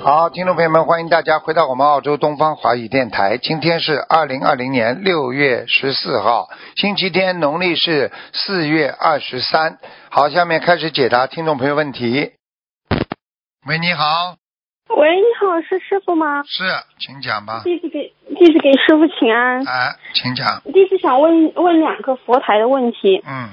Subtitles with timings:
[0.00, 3.36] 好，听众朋友们，欢迎大家回到我们澳洲东方华语电台。
[3.36, 9.78] 今天是二零二零年六月十四号，星期天，农历是四月二十三。
[10.10, 12.32] 好，下面开始解答听众朋友问题。
[13.66, 14.36] 喂，你好，
[14.96, 16.42] 喂，你好，是师傅吗？
[16.44, 16.62] 是，
[16.98, 17.62] 请讲吧。
[17.64, 19.58] 弟子给弟子给师傅请安。
[19.66, 20.62] 哎，请讲。
[20.72, 23.50] 弟子想问问两个佛台的问题，嗯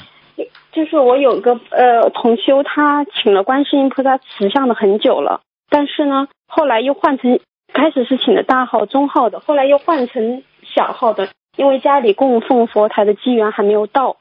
[0.71, 5.41] 就是我有个呃同修，他请了观世音菩萨慈像的很久了，
[5.75, 7.41] 但是呢，后来又换成
[7.73, 14.15] 开始是请的大号、中号的，后来又换成小号的，因为家里供奉佛台的机缘还没有到。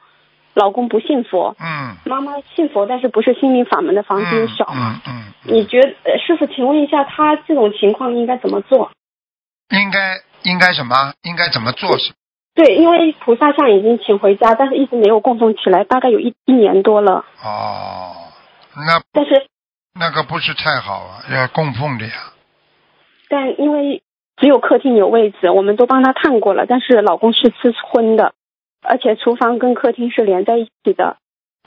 [0.53, 5.01] 老公不信佛，嗯妈妈信佛，但是不是心灵法门的房子又小嘛？
[5.07, 8.91] 嗯嗯，你觉得，呃师傅，请问一下，他这种情况应该怎么做？
[9.69, 11.13] 应该应该什么？
[11.23, 12.13] 应该怎么做是？
[12.53, 17.25] 对，因为菩萨像已经请回家，但是一直没有供奉起来，大概有一一年多了。
[17.43, 18.15] 哦，
[18.75, 19.47] 那但是，
[19.97, 22.13] 那个不是太好啊，要供奉的呀。
[23.29, 24.03] 但因为
[24.37, 28.33] 只有客厅有位置，我们都帮他看过了，但是老公是吃荤的，
[28.81, 31.17] 而且厨房跟客厅是连在一起的。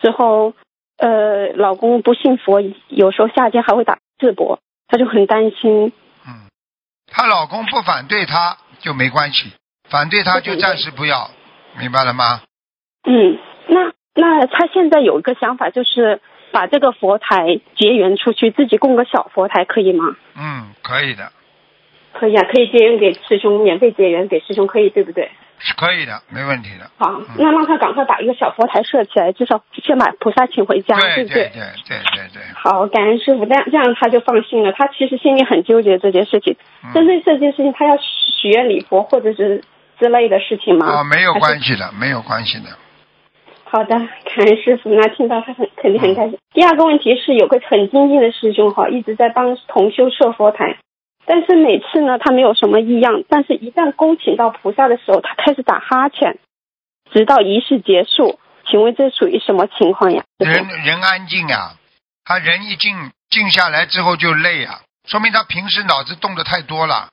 [0.01, 0.53] 之后，
[0.99, 5.93] 呃，老公不信佛，有时候下街还会打赤膊，他就很担心。
[6.27, 6.49] 嗯，
[7.11, 9.53] 她老公不反对她就没关系，
[9.89, 11.31] 反对她就暂时不要，
[11.79, 12.43] 明白了吗？
[13.05, 16.21] 嗯，那那她现在有一个想法，就是
[16.53, 20.17] 把这个佛台结缘出去，自己供个小佛台，可以吗？
[20.37, 21.31] 嗯，可以的，
[22.13, 25.31] 可以啊，可以结缘给师兄，免费结缘给师兄，可以对不对？
[25.61, 26.89] 是可以的，没问题的。
[26.99, 34.73] 好，那让他赶快把一个小佛台设起来，至少先把菩萨请回家，不对对对对对对，好，感恩师傅，这样这样他就放心了。
[34.73, 36.57] 他其实心里很纠结这件事情，
[36.95, 39.65] 针嗯，对这件事情，他要许愿礼佛或者是
[39.99, 40.87] 之类的事情吗？
[40.87, 42.71] 哦，没有关系的，没有关系的。
[43.71, 46.39] 好的，感恩师傅，那听到他很肯定很开心。
[46.55, 50.79] 第二个问题是，有个很精进的师兄哈，一直在帮同修设佛台，
[51.27, 56.39] 但是每次呢，他没有什么异样，但是一旦恭请到菩萨的时候，他开始打哈欠，
[57.13, 58.39] 直到仪式结束。
[58.71, 60.25] 请问这属于什么情况呀？
[60.39, 61.73] 人人安静呀，
[62.25, 62.95] 他人一静
[63.31, 67.09] 静下来之后就累呀，说明他平时脑子动的太多了，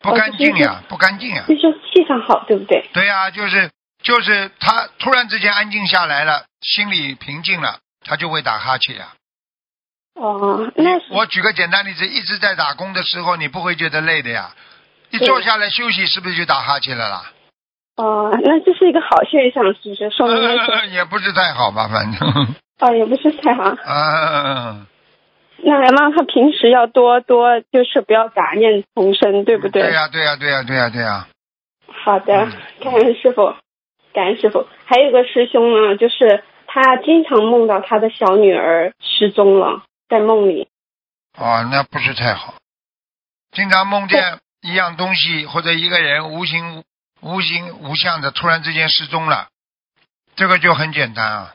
[0.00, 1.44] 不哦干净呀，不干净呀。
[1.48, 2.88] 就是气场好，对不对？
[2.94, 3.70] 对呀、就是
[4.02, 9.08] 就是他突然之间安静下来了，心里平静了，他就会打哈欠呀。
[10.14, 14.54] 哦，那是我举个简单例子，一直在打工的时候，你不会觉得累的呀。
[15.10, 17.32] 一坐下来休息，是不是就打哈欠了啦？
[17.96, 20.10] 哦，那这是一个好现象，是不是？
[20.10, 22.28] 说也不是太好吧，反正。
[22.80, 23.64] 哦，也不是太好。
[23.64, 24.86] 啊，
[25.58, 29.82] 那让他平时要多多，就是不要杂念丛生，对不对？
[29.82, 31.28] 对呀、对呀、对呀、对呀、对呀、
[32.04, 32.52] 好的嗯，
[32.82, 33.54] 感恩师傅，
[34.12, 34.66] 感恩师傅。
[34.86, 40.68] 还有个师兄呢，就是他经常梦到他的小女儿失踪了，在梦里。
[41.38, 42.54] 哦，那不是太好。
[43.52, 46.84] 经常梦见一样东西或者一个人无形
[47.20, 49.48] 无形无相的突然之间失踪了，
[50.36, 51.54] 这个就很简单啊，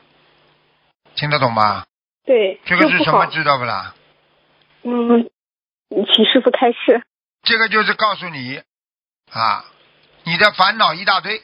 [1.14, 1.84] 听得懂吗？
[2.24, 3.26] 对，这个是什么？
[3.26, 3.94] 知道不啦？
[4.82, 5.30] 嗯，
[5.88, 7.02] 请师傅开示。
[7.42, 8.60] 这个就是告诉你
[9.32, 9.64] 啊，
[10.24, 11.42] 你的烦恼一大堆。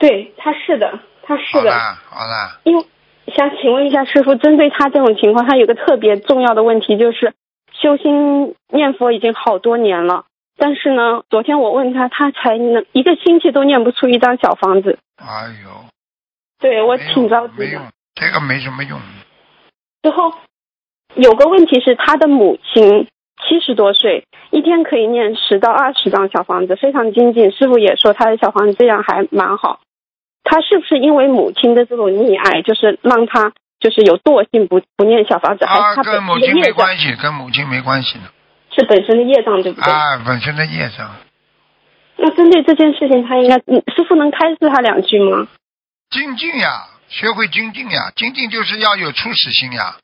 [0.00, 1.60] 对，他是的，他是的。
[1.60, 1.74] 好了
[2.08, 2.84] 好了，因为
[3.36, 7.34] 想请问一下师傅，针对他这种情况，他有个特别重要的问题，就是
[7.72, 10.24] 修心念佛已经好多年了，
[10.56, 14.98] 但是呢，昨天我问他，他才能一个星期都念不出一张小房子。
[15.18, 15.70] 哎呦，
[16.58, 17.64] 对我挺着急的。
[17.66, 17.82] 没用，
[18.14, 18.98] 这个没什么用。
[20.02, 20.32] 之后
[21.14, 23.06] 有个问题是，他的母亲
[23.46, 27.52] 七十多岁，一天可以念十到二十张小房子，非常精进。
[27.52, 29.80] 师傅也说他的小房子质量还蛮好。
[30.42, 36.72] 他是不是因为母亲的这种溺爱，就是让他就是有惰性不不念小房子，还啊，是他跟母亲没？
[36.72, 38.24] 关系，跟母亲没关系的。
[38.72, 39.92] 是本身的业障，对不对？
[39.92, 41.10] 啊，本身的业障。
[42.16, 45.48] 那针对这件事情，他应该，嗯，师傅能开示他两句吗？
[46.10, 49.96] 精进呀，学会精进呀，精进就是要有初始心呀。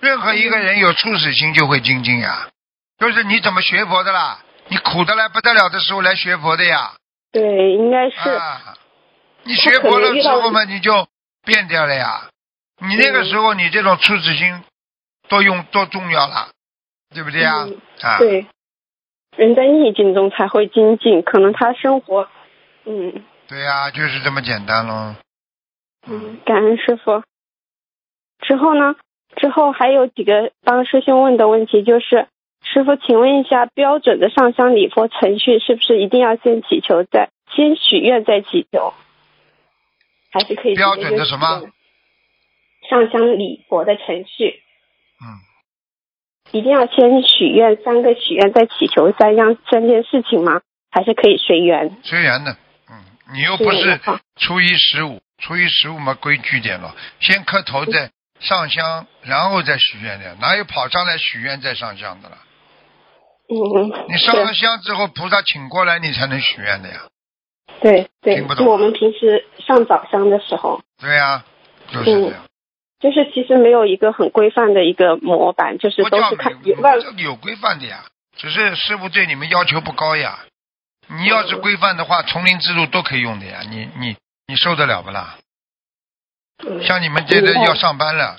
[0.00, 2.48] 任何一个人有初始心就会精进呀，
[2.98, 4.38] 就是你怎么学佛的啦？
[4.68, 6.92] 你苦的来不得了的时候来学佛的呀。
[7.32, 8.30] 对，应该是。
[8.30, 8.74] 啊，
[9.44, 11.06] 你学佛了之后嘛，你就
[11.44, 12.28] 变掉了呀。
[12.80, 14.62] 你那个时候你这种初始心
[15.28, 16.48] 多用多重要了，
[17.14, 17.64] 对不对呀？
[17.64, 18.46] 嗯啊，对，
[19.36, 22.28] 人在逆境中才会精进，可能他生活，
[22.84, 25.14] 嗯对呀、就是这么简单喽。
[26.08, 27.22] 嗯，感恩师傅。
[28.40, 28.96] 之后呢，
[29.36, 32.26] 之后还有几个帮师兄问的问题，就是
[32.64, 38.94] 师傅，请问一下，标准的上香礼佛程序是不是一定要先祈求再先许愿再祈求，
[40.32, 41.62] 还是可以标准的什么？
[42.88, 44.60] 上香礼佛的程序
[45.22, 45.38] 嗯，
[46.50, 50.60] 一定要先许愿三个许愿再祈求三样三件事情吗？
[50.90, 51.96] 还是可以随缘？
[52.02, 52.56] 随缘的，
[52.90, 54.00] 嗯，你又不是
[54.36, 62.38] 初一十五，初一十五嘛规矩点了，先磕头再上香，然后再许愿的，哪有跑上来许愿再上香的了？
[63.48, 67.02] 嗯，你上了香之后，菩萨请过来，你才能许愿的呀。
[67.82, 71.44] 对对听不，懂就我们平时上早香的时候，对呀、
[71.90, 72.44] 就是这样。
[73.00, 78.04] 就是其实没有一个很规范的一个模板，就是不叫都是看没有万这个有规范的呀，
[78.36, 80.38] 只是师傅对你们要求不高呀。
[81.08, 83.62] 你要是规范的话，丛林之路都可以用的呀。
[83.68, 85.36] 你你你受得了不啦？
[86.64, 88.38] 嗯像你们这个要上班了，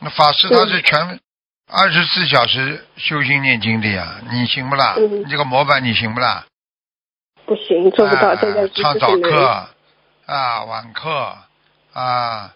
[0.00, 1.18] 那法师他是全
[1.66, 4.94] 二十四小时修心念经的呀，你行不啦？
[4.96, 6.46] 嗯你这个模板你行不啦？
[7.50, 9.66] 不行，做不到，啊这个唱早课
[10.24, 11.34] 啊，晚课
[11.92, 12.54] 啊，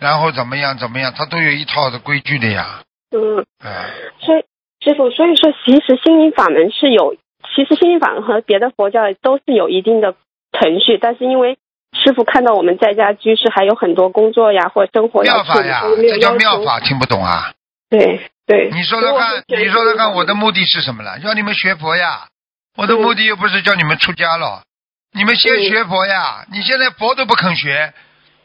[0.00, 2.82] 然后怎么样怎么样，他都有一套的规矩的呀。
[3.12, 3.86] 嗯，啊，
[4.18, 4.42] 所以
[4.80, 7.14] 师傅，所以说其实心灵法门是有，
[7.54, 10.16] 其实心灵法门和别的佛教都是有一定的
[10.58, 11.56] 程序，但是因为
[11.92, 16.32] 师傅看到我们在家居士还有很多工作呀或生活妙法呀这叫。
[16.32, 17.52] 妙法，听不懂啊？
[17.88, 21.20] 对对，你说说看，你说说看，我的目的是什么了？
[21.20, 22.26] 要你们学佛呀，
[22.76, 24.64] 我的目的又不是叫你们出家了，
[25.12, 26.44] 你们先嗯学佛呀。
[26.50, 27.94] 你现在佛都不肯学，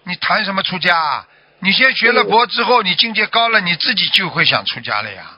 [0.03, 1.27] 你谈什么出家啊？
[1.59, 5.37] 你先学了佛之后，你境界高了，你自己就会想出家了呀。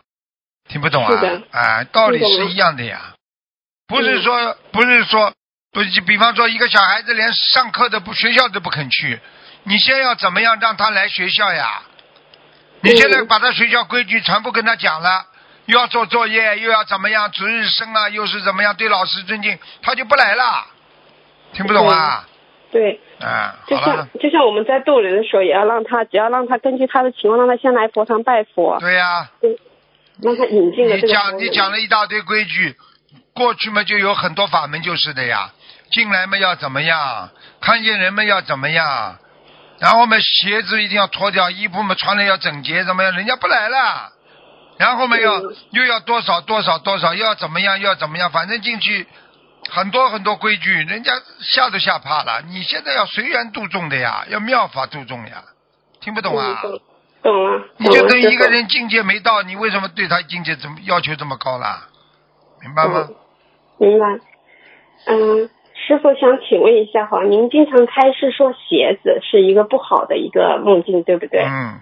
[0.70, 1.22] 听不懂啊？
[1.52, 3.14] 哎，道理是一样的呀，
[3.88, 5.34] 不是说不是说
[5.72, 9.20] 不是，比方说一个小孩子连上课都不学校都不肯去，
[9.64, 11.82] 你先要怎么样让他来学校呀？
[12.82, 15.26] 你现在嗯把他学校规矩全部跟他讲了，
[15.72, 20.66] 又要做作业，又要怎么样值日生啊，又是怎么样对老师尊敬，他就不来了。
[21.54, 22.28] 听不懂啊？
[22.74, 29.58] 对，啊，就像，就像我们在渡人的时候，也要让他，只要让他根据他的情况，让他先来佛堂拜佛，对呀、对。
[30.22, 32.76] 让他引进了你这个讲你讲了一大堆规矩，
[33.34, 35.52] 过去嘛就有很多法门就是的呀，
[35.90, 37.30] 进来嘛要怎么样，
[37.62, 39.18] 看见人们要怎么样，
[39.80, 44.12] 然后嘛鞋子一定要脱掉，衣服嘛穿的要整洁，怎么样，人家不来了，
[44.82, 49.06] 然后嘛要嗯又要多少多少多少，又要怎么样又要怎么样，反正进去
[49.70, 52.42] 很多很多规矩，人家吓都吓怕了。
[52.48, 55.44] 你现在要随缘度众的呀，要妙法度众呀，
[56.02, 56.62] 听不懂啊？
[56.64, 56.80] 嗯
[57.24, 61.88] 懂懂了，你就懂了师傅跟一个人境界没到，你为什么对他境界怎么要求这么高啦？
[62.64, 63.08] 明白吗？
[63.08, 63.16] 嗯
[63.78, 64.06] 明白。
[65.06, 71.44] 嗯，师傅想请问一下哈，您经常开示说鞋子是一个不好的一个梦境，对不对？
[71.44, 71.80] 嗯，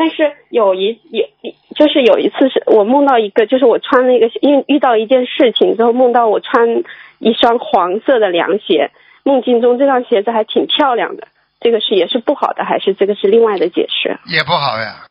[0.00, 6.84] 但是有一有一就是有一次是我梦到一个，就是我穿了一个遇遇到一件事情之后，梦到我穿
[7.18, 8.92] 一双黄色的凉鞋，
[9.24, 11.28] 梦境中这双鞋子还挺漂亮的，
[11.60, 14.18] 这个是也是不好的，还是这个是另外的解释？
[14.24, 15.04] 也不好呀。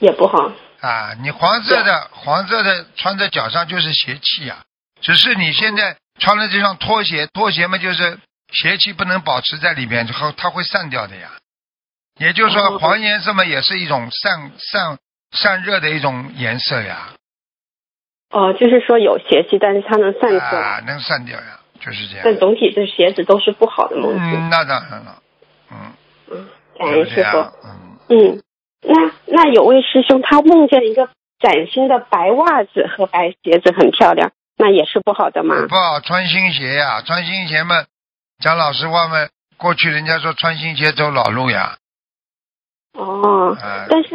[0.00, 0.50] 也不好。
[0.80, 4.64] 啊，你黄色的黄色的穿在脚上就是邪气呀、
[5.00, 8.18] 只是你现在穿了这双拖鞋，拖鞋嘛就是
[8.52, 11.30] 邪气不能保持在里面，之后它会散掉的呀。
[12.18, 14.98] 也就是说，哦黄颜色嘛也是一种散散
[15.32, 17.14] 散热的一种颜色呀，
[18.30, 22.22] 哦、就是说有邪气，但是它能散出来，啊，能散掉呀，就是这样。
[22.24, 24.48] 但总体这鞋子都是不好的梦境。
[24.48, 25.22] 嗯，那当然了，
[25.70, 25.92] 嗯，
[26.30, 26.48] 嗯，
[26.78, 27.38] 感就恩师傅。
[27.64, 27.98] 嗯。
[28.10, 28.42] 嗯，
[28.82, 35.54] 那那有位师兄他梦见一个崭新的白袜子和白鞋子很漂亮，那也是不好的吗？
[35.68, 37.84] 不好穿新鞋呀，穿新鞋嘛，
[38.42, 41.76] 讲老实话嘛，过去人家说穿新鞋走老路呀，
[42.98, 44.08] 哦，啊、但是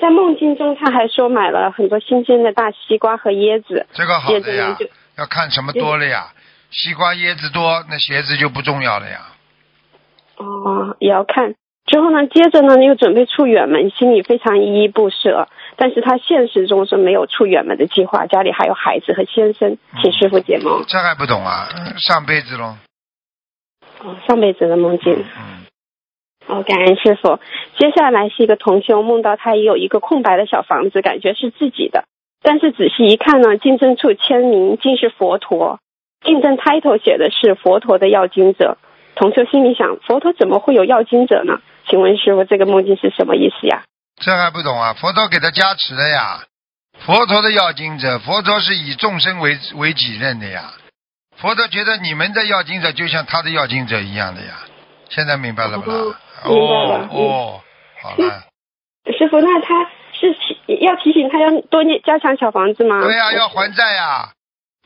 [0.00, 4.78] 在梦境中他还说买了很多新鲜的大西瓜和椰子，这个好的呀，
[5.18, 6.32] 要看什么多了呀，
[6.70, 9.18] 西瓜椰子多，那鞋子就不重要了呀。
[10.36, 11.54] 哦也要看。
[11.84, 15.48] 之后呢，接着呢又准备出远门，心里非常依依不舍。
[15.76, 20.84] 但是他现实中是没有出远门的计划，家里还有孩子和先生，请师傅解梦。
[20.86, 21.68] 这还不懂啊？
[21.76, 22.76] 嗯上辈子喽，
[24.04, 25.12] 哦，上辈子的梦境。
[25.12, 25.66] 嗯，
[26.46, 27.38] 哦，感恩师傅。
[27.78, 32.04] 接下来是一个同修梦到他也有一个空白的小房子，感觉是自己的，
[32.42, 35.78] 但是仔细一看呢，竞争处签名竟是佛陀，
[36.24, 38.76] 竞争 title 写的是佛陀的要经者。
[39.14, 41.60] 同修心里想，佛陀怎么会有要经者呢？
[41.86, 43.82] 请问师傅，这个梦境是什么意思呀？
[44.16, 44.94] 这还不懂啊？
[44.94, 46.44] 佛陀给他加持的呀，
[46.98, 50.72] 佛陀的要经者，佛陀是以众生为为己任的呀。
[51.36, 54.64] 佛陀觉得你们的要经者就像他的要经者一样的呀。
[55.08, 55.96] 现在明白了不啦？
[55.96, 56.14] 哦
[56.48, 57.60] 明白了哦哦，
[58.02, 58.44] 好了。
[59.18, 63.02] 师傅，那他是提要提醒他要多念加强小房子吗？
[63.02, 64.30] 对呀、要还债呀、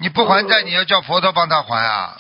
[0.01, 2.17] 你不还债，嗯你要叫佛陀帮他还啊，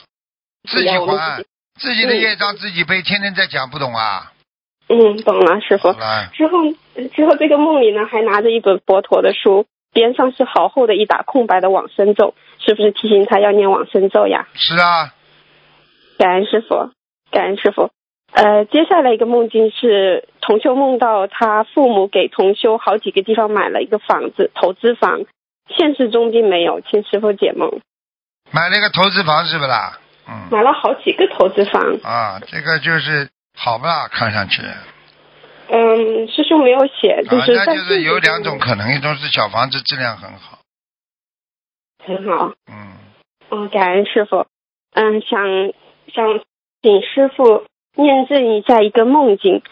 [0.68, 1.42] 自己还
[1.78, 4.32] 自己，的嗯业障自己背，天天在讲，不懂啊？
[4.88, 5.92] 嗯，懂了，师傅
[6.34, 6.58] 之后
[7.14, 14.46] 之后这个梦里呢，还拿着一本佛陀的书，边上是好厚的一打空白的往生咒，是不是提醒他要念往生咒呀？
[14.54, 15.14] 是啊，
[16.18, 16.90] 感恩师傅，
[17.30, 17.90] 感恩师傅。
[18.36, 25.24] 呃，接下来一个梦境是同修梦到他父母给同修好几个地方买了一个房子，投资房，
[25.74, 27.80] 现实中并没有，请师傅解梦。
[28.52, 29.98] 买了一个投资房是不啦？
[30.28, 34.06] 嗯，买了好几个投资房，啊，这个就是好不啦？
[34.12, 34.84] 看上去，啊，
[35.70, 40.58] 嗯，师兄没有写，就是那在就是有两种可能，一种是小房子质量很好，
[42.04, 42.98] 很好，嗯，
[43.50, 44.44] 嗯，感恩师傅。
[44.92, 45.40] 嗯，想
[46.12, 46.40] 想
[46.82, 47.64] 请师傅
[47.96, 49.62] 验证一下一个梦境。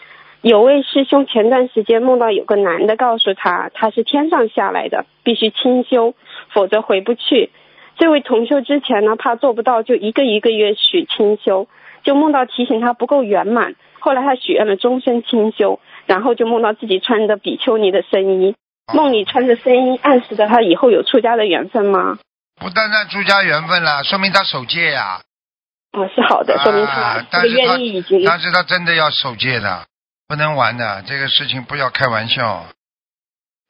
[0.41, 6.13] 有位师兄前段时间梦到有个男的告诉他，他是天上下来的，必须清修，
[6.53, 7.49] 否则回不去。
[7.97, 11.67] 这位同修之前呢，怕做不到，就一个一个月许清修，
[12.03, 13.75] 就梦到提醒他不够圆满。
[13.99, 18.55] 后来他许愿了终身清修，然后就梦到自己穿着比丘尼的僧衣，
[18.93, 22.19] 梦里穿着僧衣，暗示着他以后有出家的缘分吗？
[22.61, 25.21] 不单单出家缘分了，说明他守戒呀、
[25.95, 29.85] 哦，是好的，说明他啊这个但是他愿意已经但是他真的要守戒的，
[30.27, 32.65] 不能玩的，这个事情不要开玩笑，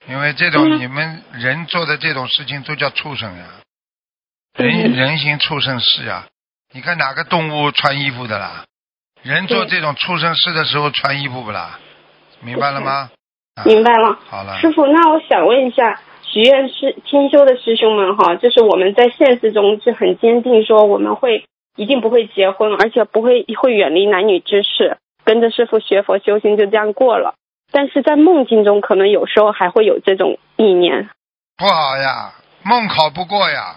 [0.07, 3.45] 因为这种嗯你们人做的这种事情都叫畜生呀，
[4.57, 6.25] 嗯人人形畜生事呀。
[6.73, 8.65] 你看哪个动物穿衣服的啦？
[9.21, 11.79] 人做这种畜生事的时候穿衣服不啦？
[12.41, 13.09] 明白了吗？
[13.55, 14.19] 啊明白了。
[14.27, 27.35] 好了，师傅，那我想问一下，许愿师清修的师兄们哈，就是我们在现实中是很坚定说我们会一定不会结婚，而且不会会远离男女之事，跟着师傅学佛修行就这样过了。
[27.71, 31.09] 但是在梦境中，可能有时候还会有这种意念，
[31.57, 33.75] 不好呀，梦考不过呀，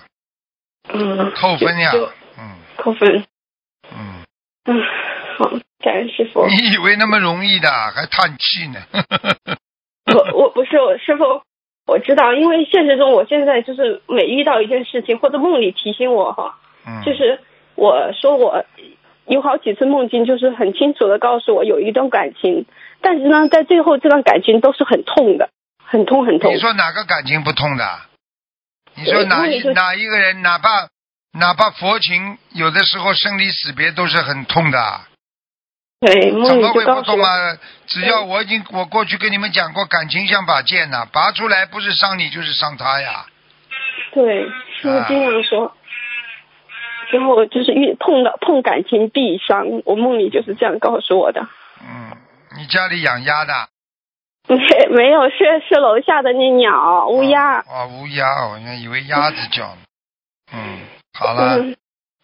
[0.93, 1.91] 嗯，扣分呀
[2.39, 3.25] 嗯扣分。
[3.91, 4.23] 嗯，
[4.67, 4.83] 嗯，
[5.39, 5.51] 好，
[5.83, 6.47] 感恩师傅。
[6.47, 8.79] 你以为那么容易的，还叹气呢？
[10.15, 11.43] 我我不是我师傅，
[11.87, 17.41] 我知道，因为现实中我现在就是每遇到一件事情或者梦里提醒我哈，嗯，就是
[17.79, 18.65] 我说我
[19.27, 22.67] 有好几次梦境，就是很清楚的告诉我有一段感情，
[23.01, 25.51] 但是呢，在最后这段感情都是很痛的，
[25.85, 26.59] 很痛很痛你。
[26.59, 27.85] 说哪个感情不痛的？
[28.97, 30.89] 你说哪哪一个人，哪怕
[31.39, 35.01] 哪怕佛情，有的时候生离死别都是很痛的，
[36.01, 37.57] 对，怎么会不痛啊？
[37.87, 43.27] 只要我已经我过去跟你们讲过，感情像把剑呐、拔出来不是伤你就是伤他呀。
[44.13, 44.47] 对，
[44.81, 45.73] 师傅经常说。
[47.11, 51.43] 然后就是遇碰到碰感情必伤，我梦里就是这样告诉我的。
[51.81, 52.17] 嗯，
[52.57, 53.53] 你家里养鸭的？
[54.49, 54.57] 没
[54.97, 57.61] 没有，是是楼下的那鸟乌鸦。
[57.61, 59.77] 哦，乌鸦，我原以为鸭子叫。
[60.53, 60.81] 嗯，
[61.19, 61.77] 好了，嗯，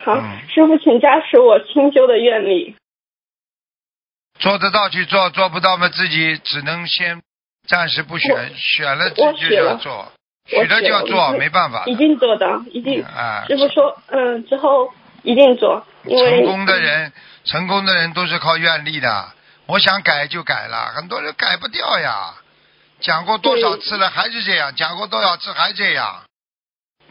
[0.04, 2.76] 好，嗯师傅，请加持我清修的愿力。
[4.38, 7.22] 做得到去做，做不到嘛自己只能先
[7.68, 10.10] 暂时不选，选了我自己就要做，
[10.46, 11.84] 许了我许就要做，没办法。
[11.86, 13.02] 一定做的，一定。
[13.04, 17.12] 啊，师傅说，嗯，之后一定做，因为成功的人，
[17.44, 19.32] 成功的人都是靠愿力的。
[19.66, 22.34] 我想改就改了，很多人改不掉呀。
[23.00, 26.22] 讲过多少次了，还是这样；讲过多少次还这样。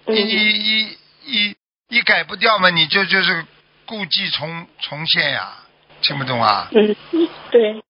[0.05, 1.55] 嗯一一一一
[1.89, 3.45] 一改不掉嘛，你就就是
[3.85, 5.53] 故伎重重现呀，
[6.01, 6.67] 听不懂啊？
[6.71, 6.95] 嗯，
[7.51, 7.83] 对，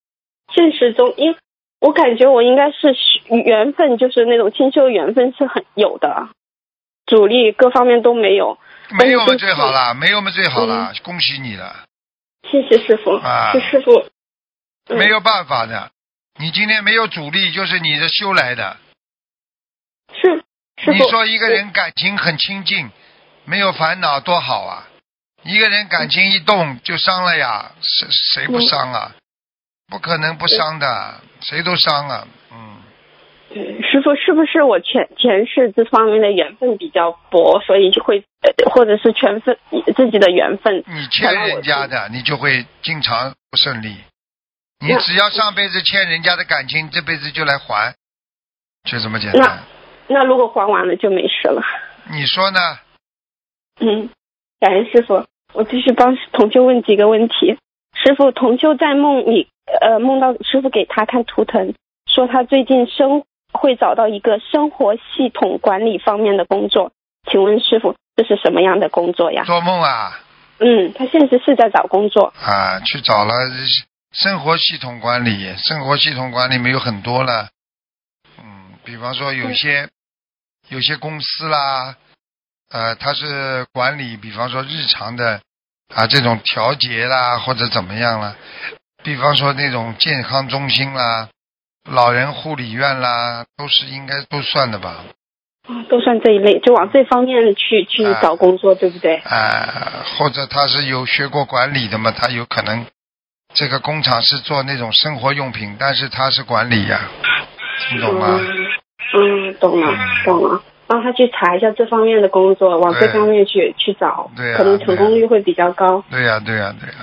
[0.54, 1.38] 现实中，因为
[1.84, 2.96] 我感觉我应该是
[3.44, 6.30] 缘分，就是那种清修缘分是很有的，
[7.06, 8.58] 主力各方面都没有。
[8.98, 11.76] 没有嘛最好啦，没有嘛最好了，恭喜你了。
[12.50, 13.92] 谢谢师傅，啊是师傅。
[14.90, 15.92] 嗯没有办法的，
[16.40, 18.78] 你今天没有主力，就是你的修来的。
[20.14, 20.42] 是
[20.92, 20.98] 你。
[21.10, 22.92] 说一个人感情很清净，
[23.44, 24.88] 没有烦恼多好啊！
[25.44, 29.16] 一个人感情一动就伤了呀，谁谁不伤啊？
[29.88, 32.28] 不可能不伤的，谁都伤啊。
[32.52, 32.82] 嗯，
[33.54, 39.58] 对师傅，是不是我前前世这方面的缘分比较薄，所以就会，呃或者是全分
[39.96, 40.84] 自己的缘分？
[40.88, 43.96] 你欠人家的，你就会经常不顺利。
[44.80, 47.96] 你只要上辈子欠人家的感情，这辈子就来还，
[48.90, 50.20] 就这么简单那。
[50.20, 51.62] 那如果还完了就没事了。
[52.12, 52.60] 你说呢？
[53.80, 54.10] 嗯，
[54.60, 57.58] 感恩师傅，我继续帮同修问几个问题。
[57.96, 59.48] 师傅，同修在梦里，
[59.82, 61.74] 呃，梦到师傅给他看图腾，
[62.06, 66.92] 说他最近生会找到一个生活系统管理方面的工作。
[67.30, 69.44] 请问师傅，这是什么样的工作呀？
[69.46, 70.20] 做梦啊
[70.60, 72.34] 嗯，他现实是在找工作。
[72.40, 72.80] 啊！
[72.82, 73.34] 去找了
[74.12, 77.50] 生活系统管理，生活系统管理没有很多了。
[78.38, 79.90] 嗯，比方说有些
[80.70, 81.96] 有些公司啦，
[82.72, 85.42] 呃，他是管理，比方说日常的
[85.94, 88.36] 啊这种调节啦，或者怎么样啦，
[89.04, 91.30] 比方说那种健康中心啦、
[91.92, 95.04] 老人护理院啦，都是应该都算的吧？
[95.68, 99.18] 啊，都算这一类，就往这方面去去啊找工作，对不对？
[99.18, 102.86] 啊，或者他是有学过管理的嘛，他有可能
[103.54, 107.02] 这个工厂是做那种生活用品，但是他是管理呀、
[107.90, 108.40] 听懂吗？
[108.40, 110.64] 嗯，嗯，懂了嗯，懂了。
[110.86, 116.04] 帮他去查一下这方面的工作，往这方面去去找，对呀可能成功率会比较高。
[116.10, 116.96] 对呀、对呀、对呀、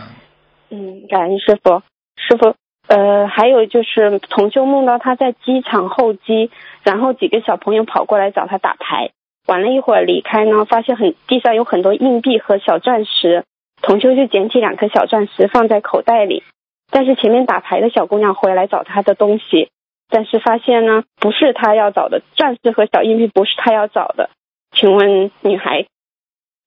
[0.71, 1.83] 嗯，感恩师傅。
[2.30, 2.54] 师傅，
[2.87, 6.52] 呃，还有就是同修梦到他在机场候机，
[6.84, 9.10] 然后几个小朋友跑过来找他打牌，
[9.49, 13.42] 玩了一会儿离开呢，发现很地上有很多硬币和小钻石，
[13.82, 16.44] 同修就捡起两颗小钻石放在口袋里，
[16.92, 19.70] 但是前面打牌的小姑娘回来找他的东西，
[20.08, 24.30] 但是发现呢不是他要找的，钻石和小硬币不是他要找的，
[24.70, 25.87] 请问女孩，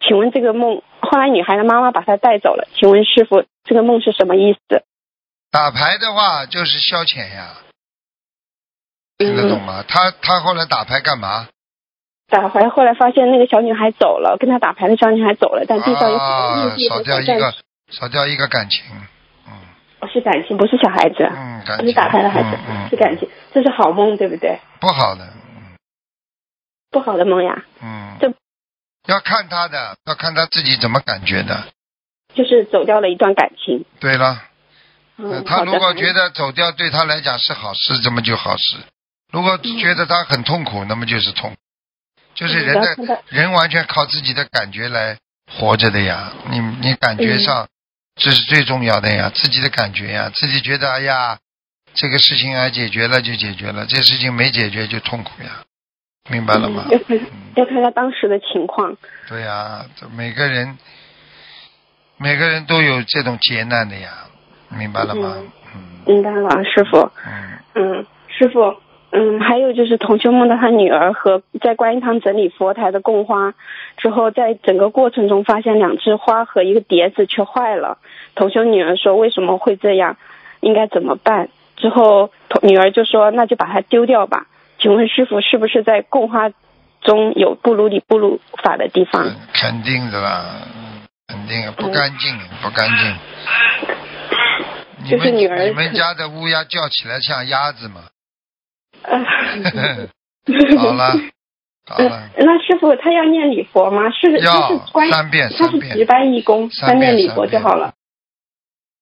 [0.01, 4.83] 请问这个梦，后来女孩的妈妈把她带走了，请问师傅，这个梦是什么意思？
[5.53, 7.53] 打牌的话就是消遣呀，
[9.19, 9.85] 听得懂吗？
[9.87, 11.47] 他他后来打牌干嘛？
[12.27, 17.53] 打牌后来发现那个小女孩走了，跟他打牌的小女孩走了，但地上有很多啊硬，币少掉一个
[17.91, 18.83] 少掉一个感情，
[19.45, 19.53] 嗯
[19.99, 24.59] 哦是感情，不是小孩子，嗯，感情，不是打牌的孩子，嗯嗯，是感情，这是好梦，对不对？
[24.79, 25.23] 不好的，
[25.55, 25.77] 嗯
[26.89, 28.33] 不好的梦呀，嗯这，
[29.05, 31.65] 要看他的，要看他自己怎么感觉的。
[32.33, 33.85] 就是走掉了一段感情。
[33.99, 34.39] 对了，呃
[35.45, 38.77] 他如果觉得走掉对他来讲是好事，这么就好事；
[39.31, 41.57] 如果觉得他很痛苦，那么就是痛苦。
[42.35, 45.17] 就是人的人完全靠自己的感觉来
[45.51, 47.67] 活着的呀，你你感觉上
[48.15, 51.37] 这是最重要的呀，自己的感觉呀，自己觉得哎呀，
[51.93, 55.63] 这个事情啊解决了就解决了，这事情没解决就痛苦呀，
[56.27, 56.91] 明白了吗嗯？
[56.91, 58.97] 要看嗯，要看他当时的情况。
[59.27, 60.75] 对呀，这每个人
[62.17, 64.25] 每个人都有这种劫难的呀，
[64.77, 65.35] 明白了吗？
[65.37, 65.43] 嗯
[66.05, 67.09] 明白了，师傅。
[67.25, 68.75] 嗯嗯，师傅，
[69.11, 73.53] 嗯，还有就是同修梦到他女儿和在观音堂整理佛台的供花
[73.95, 77.99] 之后，在整个过程中发现两枝花和一个碟子却坏了。
[78.35, 80.17] 同修女儿说为什么会这样，
[80.59, 81.47] 应该怎么办？
[81.77, 84.47] 之后同女儿就说那就把它丢掉吧。
[84.79, 86.51] 请问师傅是不是在供花
[87.01, 89.23] 中有不如理不如法的地方？
[89.25, 93.15] 嗯肯定的啦，嗯肯定不干净，不干净。
[95.09, 98.01] 就是女儿你们家的乌鸦叫起来像鸭子嘛？
[100.77, 101.11] 好了，
[101.87, 104.09] 好呃了，那师傅他要念礼佛吗？
[104.11, 104.47] 是是
[104.91, 107.93] 关三遍他三遍是值班义工，三遍礼佛就好了。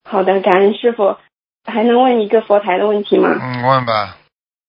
[0.04, 1.18] 好的，感恩师傅。
[1.64, 3.38] 还能问一个佛台的问题吗？
[3.40, 4.18] 嗯，问吧。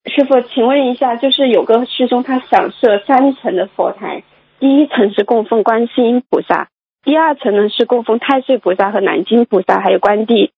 [0.05, 4.25] 师傅，请问一下，就是有个师兄他想设三层的佛台，
[4.61, 6.69] 第一层是供奉观世音菩萨，
[7.03, 10.53] 第二层呢是供奉太岁菩萨和南京菩萨，还有观地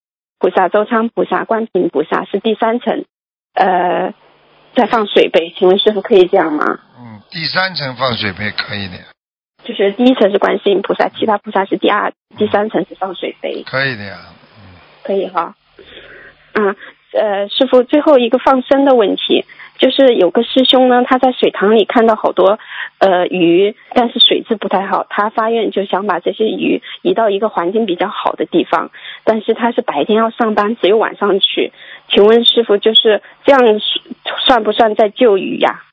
[0.44, 3.06] 菩萨、周昌菩萨、观平菩萨是第三层，
[3.54, 4.12] 呃，
[4.74, 6.80] 在放水杯，请问师傅可以这样吗？
[6.98, 8.98] 嗯，第三层放水杯可以的，
[9.64, 14.18] 就是第一层是观世音菩萨，其他菩萨是第二、第三层是放水杯，可以的呀。
[14.58, 15.54] 嗯，可以哈。
[16.52, 16.76] 嗯，
[17.14, 19.46] 呃，师傅，最后一个放生的问题，
[19.78, 22.58] 就是有个师兄呢，他在水塘里看到好多
[22.98, 28.90] 呃鱼，但是水质不太好，他发愿就想把这些鱼移到一个环境比较好的地方，
[29.24, 31.72] 但是他是白天要上班，只有晚上去。
[32.08, 33.60] 请问师傅，就是这样
[34.46, 35.84] 算不算在救鱼呀？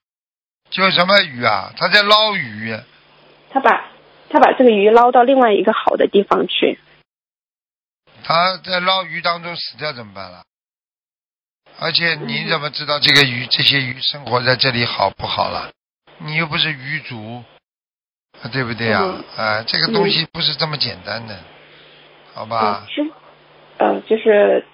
[0.69, 1.73] 救什么鱼啊？
[1.75, 2.73] 他在捞鱼。
[3.49, 3.89] 他把
[4.29, 6.79] 他把这个鱼捞到另外一个好的地方去。
[8.23, 10.43] 他在捞鱼当中死掉怎么办了？
[11.79, 15.71] 而且你怎么知道这个鱼、这些鱼生活在这里好不好了？
[16.25, 17.43] 你又不是鱼族，
[18.41, 19.01] 啊对不对啊、
[19.37, 19.63] 嗯啊？
[19.67, 21.35] 这个东西不是这么简单的，
[22.33, 22.89] 好吧嗯，？
[22.93, 23.11] 是，
[23.77, 24.65] 呃，就是，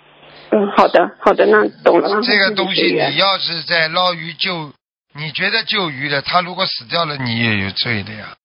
[0.52, 2.22] 嗯，好的，好的，那懂了。
[2.22, 4.72] 这个东西你要是在捞鱼救，
[5.16, 8.36] 你觉得救鱼的，他如果死掉了，你也有罪的呀。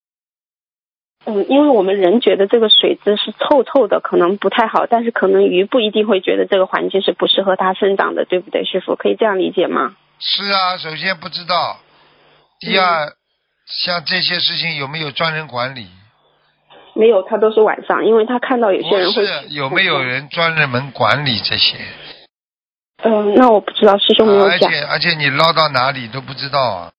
[1.25, 8.95] 嗯，因为我们人觉得这个水质是臭臭的，可能不太好，但是可能鱼不一定会觉得这个环境是不适合它生长的，对不对，师傅？
[8.95, 9.95] 可以这样理解吗？
[10.19, 11.79] 是啊，首先不知道，
[12.63, 13.13] 第二，
[13.65, 15.87] 像这些事情有没有专人管理？
[16.95, 19.25] 没有，他都是晚上，因为他看到有些人会。
[19.25, 20.01] 是有没有？
[20.01, 21.77] 人专人门管理这些？
[23.03, 24.59] 嗯、那我不知道，师兄没有啊而。
[24.59, 26.91] 且而且你捞到哪里都不知道啊，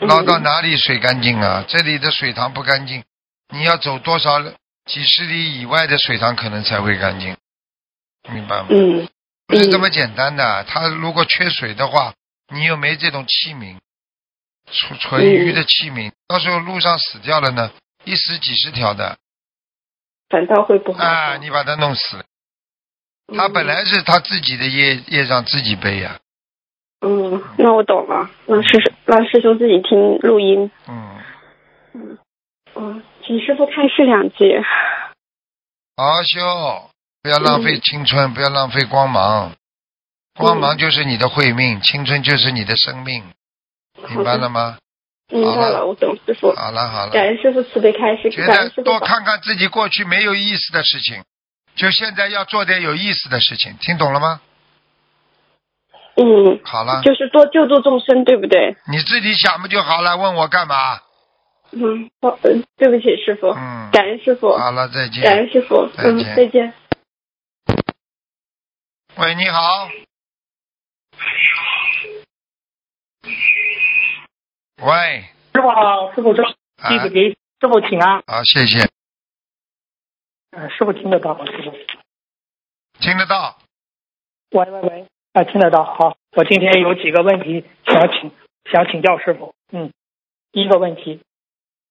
[0.00, 1.64] 嗯捞到哪里水干净啊？
[1.66, 3.02] 这里的水塘不干净，
[3.50, 4.42] 你要走多少
[4.84, 7.36] 几十里以外的水塘可能才会干净，
[8.30, 8.66] 明白吗？
[8.70, 9.08] 嗯
[9.46, 10.64] 不是这么简单的。
[10.64, 12.14] 他如果缺水的话，
[12.52, 13.76] 你又没这种器皿，
[14.72, 17.70] 纯纯鱼的器皿，到时候路上死掉了呢，
[18.04, 19.18] 一死几十条的
[20.28, 21.04] 反倒会不好。
[21.04, 22.24] 啊，你把它弄死了，
[23.36, 26.18] 他本来是他自己的业业障自己背呀、
[27.00, 28.30] 嗯，那我懂了。
[28.46, 30.70] 那师让师兄自己听录音。
[30.88, 32.18] 嗯，
[32.74, 34.60] 嗯，请师傅开示两句。
[35.96, 36.90] 好好修，
[37.22, 39.52] 不要浪费青春，不要浪费光芒，
[40.34, 43.22] 光芒就是你的慧命，青春就是你的生命，
[44.08, 44.78] 明白了吗？
[45.30, 46.52] 明白了，我懂师傅。
[46.54, 47.12] 好了好了。
[47.12, 48.68] 感恩师傅慈悲开示，觉得。
[48.82, 51.22] 多看看自己过去没有意思的事情，
[51.74, 54.40] 就现在要做点有意思的事情，听懂了吗？
[56.16, 58.76] 嗯，好了，就是多救助众生，对不对？
[58.90, 60.18] 你自己想不就好了？
[60.18, 60.98] 问我干嘛？
[61.70, 63.48] 嗯，好，嗯，对不起，师傅。
[63.48, 64.54] 嗯感恩师傅。
[64.58, 65.38] 好了，再见感见。
[65.38, 65.88] 恩师傅。
[65.96, 66.74] 嗯再见，再见。
[69.16, 69.88] 喂，你好。
[74.84, 78.20] 喂，师傅好，师傅这啊弟子给师傅请安。
[78.26, 78.88] 好，谢谢，
[80.50, 81.46] 嗯，师傅听得到吗？
[81.46, 81.70] 师傅，
[82.98, 83.58] 听得到。
[84.50, 85.84] 喂喂喂，啊，听得到。
[85.84, 88.32] 好，我今天有几个问题想请
[88.72, 89.54] 想请教师傅。
[89.70, 89.92] 嗯，
[90.50, 91.20] 第一个问题，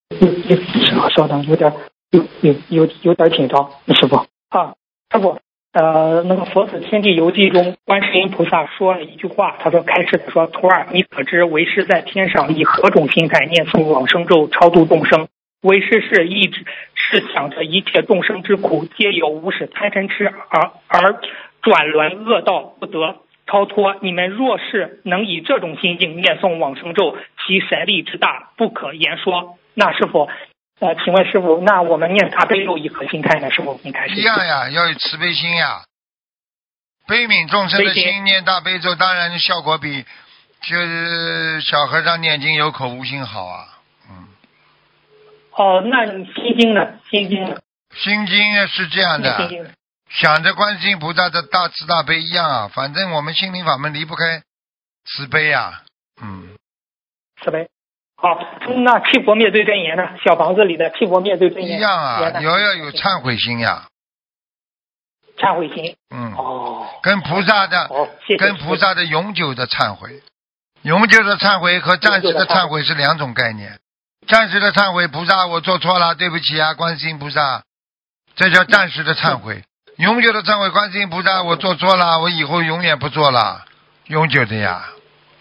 [0.10, 1.74] 有有稍等，有点
[2.10, 4.18] 有有有有点紧张，师傅
[4.50, 4.76] 啊，
[5.12, 5.40] 师傅。
[5.74, 15.30] 呃，那个《佛子天地游记》中，观世音菩萨说了一句话，他说：“开始说，徒儿，你可知为师在天上以何种心态念诵往生咒，超度众生？
[15.62, 21.22] 为师是一直是想着一切众生之苦皆由无始贪嗔痴而而
[21.62, 23.96] 转轮恶道，不得超脱。
[24.02, 27.16] 你们若是能以这种心境念诵往生咒，
[27.48, 29.56] 其神力之大不可言说。
[29.74, 30.28] 那师傅，
[30.82, 33.52] 呃，请问师傅，那我们念大悲咒以何心态呢？
[33.52, 34.16] 师傅，您开始。
[34.16, 35.84] 一样呀，要有慈悲心呀，
[37.06, 40.04] 悲悯众生的心心，念大悲咒，当然效果比
[40.64, 43.78] 就是小和尚念经有口无心好啊。
[44.10, 44.28] 嗯，
[45.52, 46.82] 哦，那你心经呢？
[47.12, 47.62] 心经呢？
[47.94, 49.50] 心经是这样的？
[50.10, 54.42] 想着观世音菩萨的大慈大悲一样啊，反正我们心灵法门离不开
[55.06, 55.84] 慈悲呀、
[56.20, 56.58] 嗯，
[57.44, 57.70] 慈悲。
[58.22, 58.40] 好，
[58.86, 60.04] 那七佛灭罪真言呢？
[60.24, 63.88] 小房子里的七佛灭罪真言一样啊言，呢有要有忏悔心呀，
[65.38, 65.96] 忏悔心。
[66.16, 68.38] 嗯，哦，跟菩萨的好，谢谢。
[68.38, 70.22] 跟菩萨的永久的忏悔，
[70.84, 73.80] 永久的忏悔和暂时的忏悔是两种概念。
[74.28, 77.64] 暂时的忏悔，菩萨我做错了，对不起啊，观世音菩萨，
[78.36, 79.64] 这叫暂时的忏悔。
[79.98, 83.66] 永久的忏悔，观世音菩萨，我做错了，我以后永远不做了，
[84.06, 84.86] 永久的呀，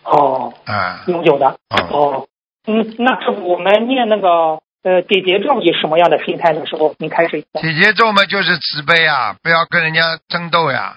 [0.05, 1.47] 哦，啊，永久的。
[1.69, 2.27] 哦，哦，
[2.66, 7.40] 嗯，那我们念那个呃解结咒以什么样的心态的时候，您开始。
[7.61, 10.96] 姐姐咒嘛就是慈悲啊，不要跟人家争斗呀。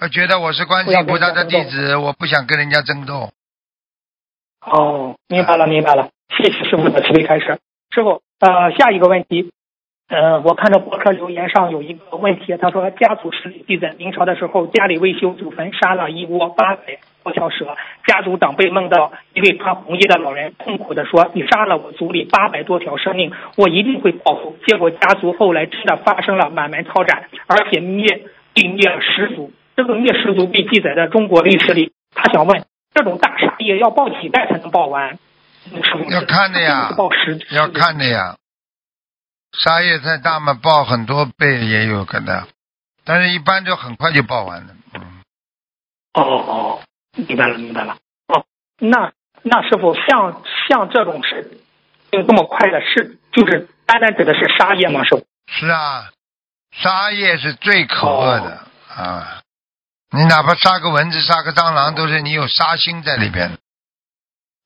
[0.00, 3.30] 我觉得我是观世音菩萨的弟子，我不想跟人家争斗。
[4.60, 7.58] 哦，明白了，明白了，谢谢师傅的慈悲开始。
[7.94, 9.52] 师傅，呃，下一个问题，
[10.08, 17.74] 呃，我看到博客留言上有一个问题，他说家族史里记载，明朝的时候家里未修祖坟，杀了一窝八百多条蛇，
[18.06, 29.52] 家族长辈梦到一位穿红衣的老人，痛苦的说：“你杀了我族里八百多条生命，我一定会报复。”结果家族后来真的发生了满门抄斩，而且灭并灭了十族。
[29.74, 31.90] 这个灭十族被记载在中国历史里。
[32.14, 32.64] 他想问，
[32.94, 35.18] 这种大杀业要报几代才能报完？
[36.10, 38.36] 要看的呀是报十要看的呀，
[39.58, 42.46] 杀业太大嘛，报很多倍也有可能，
[43.04, 44.74] 但是一般就很快就报完了。
[44.94, 45.00] 嗯，
[46.14, 46.82] 哦哦，
[47.16, 47.96] 明白了明白了。
[48.28, 48.44] 哦，
[48.78, 51.58] 那那师傅像像这种事，
[52.10, 55.04] 就这么快的事，就是单单指的是杀业吗？
[55.04, 55.26] 师傅？
[55.46, 56.10] 是啊，
[56.72, 59.42] 杀业是最可恶的、啊！
[60.10, 63.58] 你哪怕杀个蚊子、杀个蟑螂，都是你有杀心在里边的。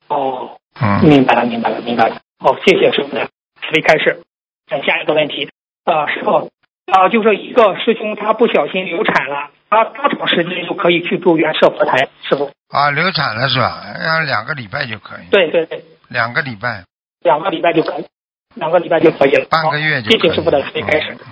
[0.09, 2.17] 哦，嗯，明白了明白了明白了。
[2.39, 4.23] 哦，谢谢师傅的慈悲开示。
[4.71, 5.51] 呃，下一个问题，
[5.85, 6.51] 呃，师傅，
[6.87, 12.09] 啊、就说一个师兄他不小心流产了，他多长时间就可以去住院设佛台？
[12.23, 12.51] 师傅？
[12.69, 13.83] 啊，流产了是吧？
[14.03, 16.85] 要两个礼拜就可以，对对对，两个礼拜，
[17.21, 18.07] 两个礼拜就可以，
[18.55, 19.47] 两个礼拜就可以了。
[19.51, 20.21] 半个月就可以。
[20.21, 21.19] 好谢谢师傅的慈悲开示。
[21.19, 21.27] 嗯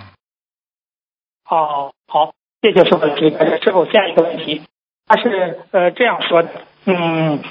[1.49, 4.61] 哦，好，谢谢师傅的这个师傅，下一个问题，
[5.07, 6.49] 他是呃这样说的，
[6.85, 7.41] 嗯，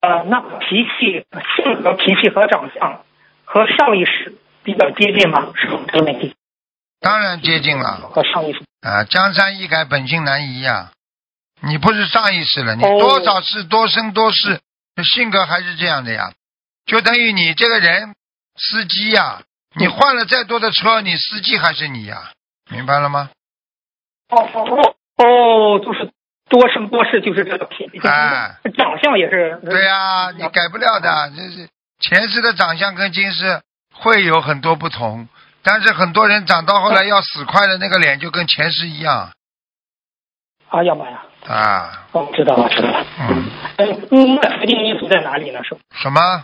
[0.00, 1.24] 呃，那脾气、
[1.56, 3.04] 性格、脾气和长相
[3.44, 4.34] 和上一世
[4.66, 5.52] 比较接近吗？
[5.54, 6.34] 是否这个问题
[7.00, 9.04] 当然接近了和上一世啊！
[9.04, 10.90] 江山易改，本性难移呀、
[11.62, 14.60] 你不是上一世了，你哦多少次多生多世，
[15.04, 16.32] 性格还是这样的呀。
[16.84, 18.14] 就等于你这个人，
[18.56, 19.42] 司机呀，
[19.76, 22.32] 你换了再多的车，你司机还是你呀，
[22.70, 23.30] 明白了吗？
[24.30, 26.10] 哦哦哦哦，就是
[26.48, 29.60] 多生多世就是这个品，哎长相也是。
[29.64, 31.68] 对呀、你改不了的，这是
[32.00, 33.62] 前世的长相跟今世
[33.98, 35.28] 会有很多不同，
[35.62, 39.32] 但是很多人长到后来要死快的那个脸就跟前世一样
[40.68, 41.22] 哎呀妈呀！
[41.46, 43.06] 啊，我知道了，知道了。
[43.20, 43.50] 嗯，
[44.10, 45.62] 嗯，决定因素在哪里呢？
[45.62, 46.42] 是什么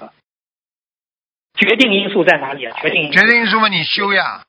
[1.54, 2.78] 决定因素在哪里啊？
[2.80, 3.68] 决定因素决定因素嘛？
[3.68, 4.44] 你修呀，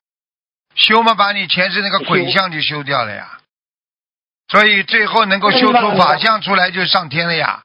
[0.74, 3.38] 修嘛，把你前世那个鬼相就修掉了呀，
[4.48, 7.62] 所以最后能够修出法相出来就上天了呀。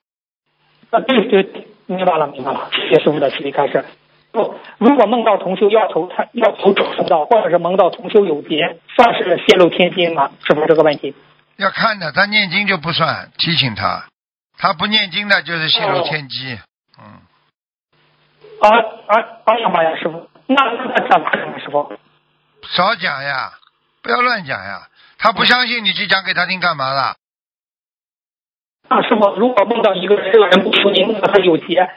[0.89, 2.69] 啊，对对，对明白了，明白了。
[2.71, 3.85] 谢谢师傅的慈悲开示。
[4.43, 10.31] 不，如果梦到同修要投他要投畜生道，或者是梦到同修有劫，算是泄露天机吗？
[10.47, 11.13] 是不是这个问题？
[11.57, 14.07] 要看的，他念经就不算，提醒他；
[14.57, 16.57] 他不念经的，就是泄露天机。
[16.97, 17.03] 嗯，
[18.61, 18.69] 啊
[19.07, 21.59] 啊哎呀妈呀，师傅，那那那怎么办呢？
[21.59, 21.91] 师傅？
[22.63, 23.51] 少讲呀，
[24.01, 24.87] 不要乱讲呀。
[25.17, 27.15] 他不相信，你去讲给他听干嘛了？
[28.89, 31.89] 那师傅，如果梦到一个人，这个人不服，你梦到他有劫，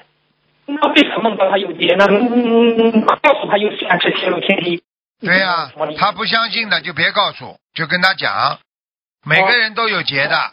[0.66, 2.06] 那为什么梦到他有劫呢？
[2.08, 4.82] 嗯，告诉他又算是泄露天机。
[5.20, 8.58] 对呀、他不相信的就别告诉，就跟他讲，
[9.24, 10.52] 每个人都有劫的，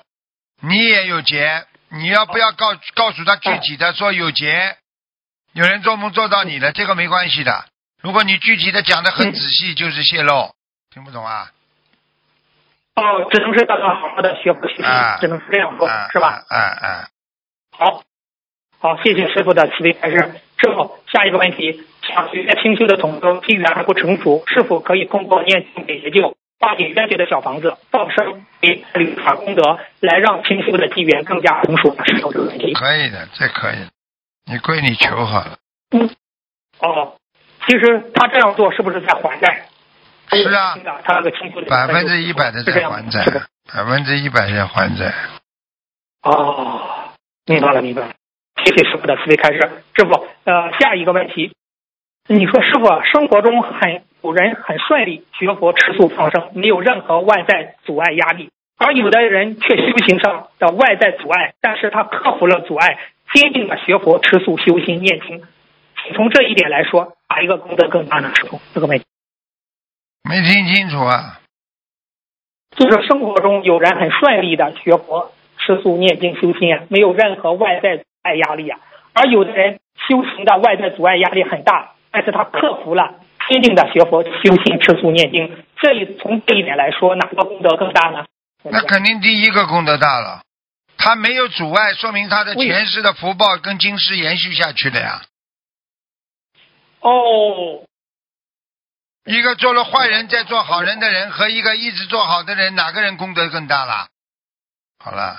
[0.62, 4.78] 你也有劫，你要不要告告诉他具体的说有劫？
[5.54, 7.66] 有人做梦做到你了，这个没关系的。
[8.02, 10.54] 如果你具体的讲的很仔细，就是泄露，
[10.94, 11.52] 听不懂啊？
[12.96, 16.46] 哦，只能是大家好好的学佛学习啊，只能是这样说，啊是吧？？
[16.50, 17.10] 啊啊，
[17.72, 18.04] 好，
[18.80, 20.18] 好，谢谢师傅的慈悲开示。
[20.58, 32.04] 师傅，下一个问题，想学清修的同修机缘还不成熟，是否可以通过念经给解救、化解冤结的小房子、放生给履法功德，来让清修的机缘更加成熟呢？
[32.06, 32.74] 是否这个问题？
[32.74, 33.76] 可以的，这可以，
[34.52, 35.58] 你跪你求好了。
[35.92, 36.10] 嗯，
[36.80, 37.16] 哦，
[37.66, 39.66] 其实他这样做是不是在还债？
[40.32, 43.26] 是啊，他那个清修的百分之一百的在还债
[43.74, 45.14] 百分之一百在还债。
[46.24, 47.12] 哦，
[47.46, 48.14] 明白了，明白了。
[48.64, 49.60] 谢谢师傅的慈悲开示。
[49.96, 51.54] 师傅，呃，下一个问题，
[52.28, 63.00] 你说师傅啊，生活中很有人很顺利学佛吃素放生，没有任何外在阻碍压力，而有的人却修行上的外在阻碍，但是他克服了阻碍，
[63.34, 65.44] 坚定的学佛吃素修心念经。
[66.16, 68.32] 从这一点来说，哪一个功德更大呢？
[68.36, 69.06] 师傅，这个问题
[70.30, 71.40] 没听清楚啊？
[72.76, 78.80] 就是生活中有人很顺利的学佛、吃素、念经、修心啊，没有任何外在阻碍压力啊。
[79.14, 83.16] 而有的人修行的外在阻碍压力很大，但是他克服了，
[83.50, 85.66] 坚定的学佛、修心、吃素、念经。
[85.78, 88.26] 这一从这一点来说，哪个功德更大呢？
[88.64, 90.44] 那肯定第一个功德大了，
[90.98, 95.22] 他没有阻碍，说明他的前世的福报跟今世延续下去的呀。
[97.00, 97.86] 哦，
[99.26, 104.08] 一个做了坏人再做好人的人，和一个一直做好的人，哪个人功德更大了？
[105.00, 105.38] 好了，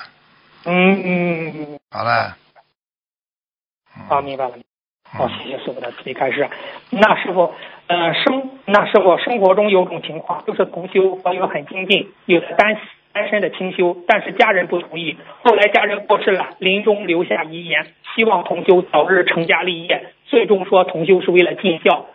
[0.64, 2.37] 嗯嗯，好了。
[4.09, 4.53] 嗯啊，明白了。
[5.13, 6.49] 好，嗯谢谢师傅的慈悲开示。
[6.91, 7.53] 那师傅，
[7.89, 12.77] 呃，生那师傅生活中有种情况，就是同修佛友很精进，有的单
[13.13, 15.17] 单身的清修，但是家人不同意。
[15.43, 20.13] 后来家人过世了，临终留下遗言，希望同修早日成家立业。
[20.27, 22.07] 最终说同修是为了尽孝，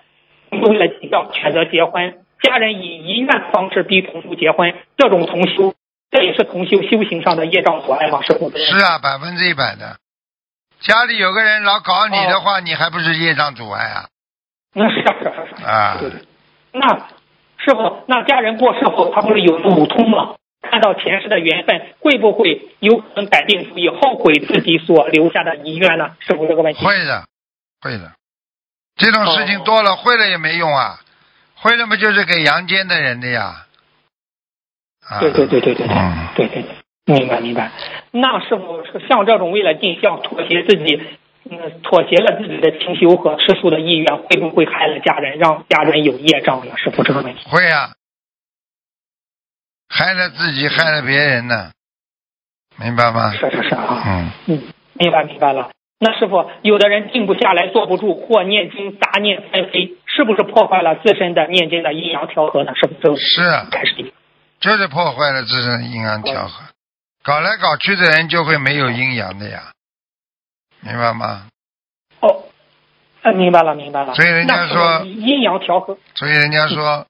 [0.49, 5.73] 同修为了尽孝选择结婚，家人以遗愿的方式逼同修结婚，这种同修，
[6.11, 8.21] 这也是同修修行上的业障所碍吗？
[8.21, 8.49] 师傅？
[8.51, 9.97] 是啊，百分之一百的。
[10.85, 14.05] 家里有个人老搞你的话，你还不是业障阻碍啊？
[14.73, 14.87] 那。
[16.71, 17.07] 那
[17.57, 20.35] 师傅，那家人过世后，他不是有五通吗？
[20.61, 26.15] 看到前世的缘分，会不会有可能改变主意，后悔自己所留下的遗愿呢？
[26.19, 26.85] 师傅，这个问题。
[26.85, 27.25] 会的，
[27.81, 28.11] 会的。
[28.95, 30.99] 这种事情多了，会了也没用啊，
[31.55, 33.65] 会了嘛就是给阳间的人的呀。
[35.07, 37.71] 啊、对对对对对对嗯，对对对，明白明白。
[38.11, 40.99] 那师傅像这种为了尽孝妥协自己，
[41.49, 46.75] 嗯，妥协了自己的清修和吃素的意愿，会不会害了家人，让家人有业障呢？
[46.77, 47.41] 师傅，这个问题。
[47.47, 47.91] 会呀、
[49.87, 51.71] 害了自己，害了别人呢，
[52.79, 53.31] 明白吗？
[53.33, 54.03] 是是是啊。
[54.05, 54.63] 嗯，嗯，
[54.93, 55.69] 明白明白了。
[55.99, 62.73] 那师傅，有的人静不下来，坐不住，或念经杂念纷飞，是不是破坏了自身的念经的阴阳调和呢？
[62.75, 63.15] 是不是这个？
[63.17, 64.11] 是啊开始。
[64.59, 66.74] 就是破坏了自身阴阳调和，
[67.25, 69.71] 搞来搞去的人就会没有阴阳的呀，
[70.81, 71.47] 明白吗？
[72.19, 72.43] 哦，
[73.23, 74.13] 呃，明白了明白了。
[74.13, 77.07] 所以人家说阴阳调和，所以人家说，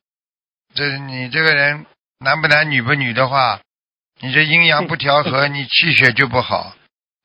[0.73, 1.86] 这你这个人
[2.19, 3.60] 男不男女不女的话，
[4.21, 6.73] 你这阴阳不调和， 你气血就不好，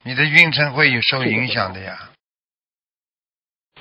[0.02, 2.10] 你的运程会有受影响的呀。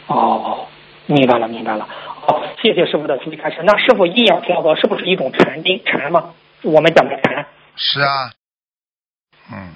[0.05, 0.67] 哦，
[1.07, 1.87] 明白了明白了。
[1.87, 3.63] 好，谢谢师傅的慈悲开示。
[3.63, 6.35] 那师傅阴阳调和是不是一种禅定禅吗？
[6.61, 7.47] 我们讲的禅。
[7.75, 8.33] 是啊，
[9.51, 9.73] 嗯，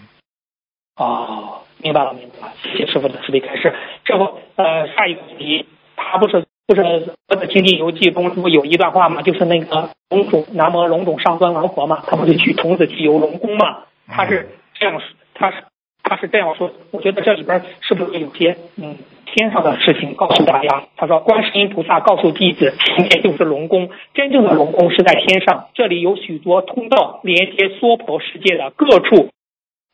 [0.97, 3.73] 哦，明白了，明白了，谢谢师傅的慈悲开示。
[4.05, 6.81] 师傅，呃，下一个问题，他不是不是
[7.27, 9.21] 《佛子经济游记》中不有一段话吗？
[9.21, 13.85] 就是那个龙种南无龙种上官王佛嘛，他不是去童子去游龙宫嘛？
[14.07, 15.01] 他是这样，
[15.33, 15.63] 他是
[16.03, 20.83] 他是这样说，我觉得这里边是不是有些嗯天上的事情告诉大家？
[20.95, 29.29] 他说，观世音菩萨告诉弟子，前面就是龙宫，真正的龙宫是在天上，这里有许多通道连接娑婆世界的各处。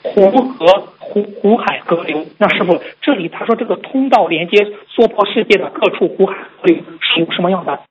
[0.02, 7.82] 湖河湖湖海河流，那师傅，这里他说这个通道连接娑婆世界的各处湖海河流是有什么样的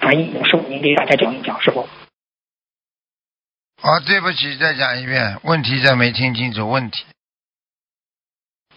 [0.00, 0.32] 含义？
[0.44, 1.80] 师傅您给大家讲一讲，师傅。
[1.80, 7.04] 哦，对不起，再讲一遍，问题再没听清楚，问题。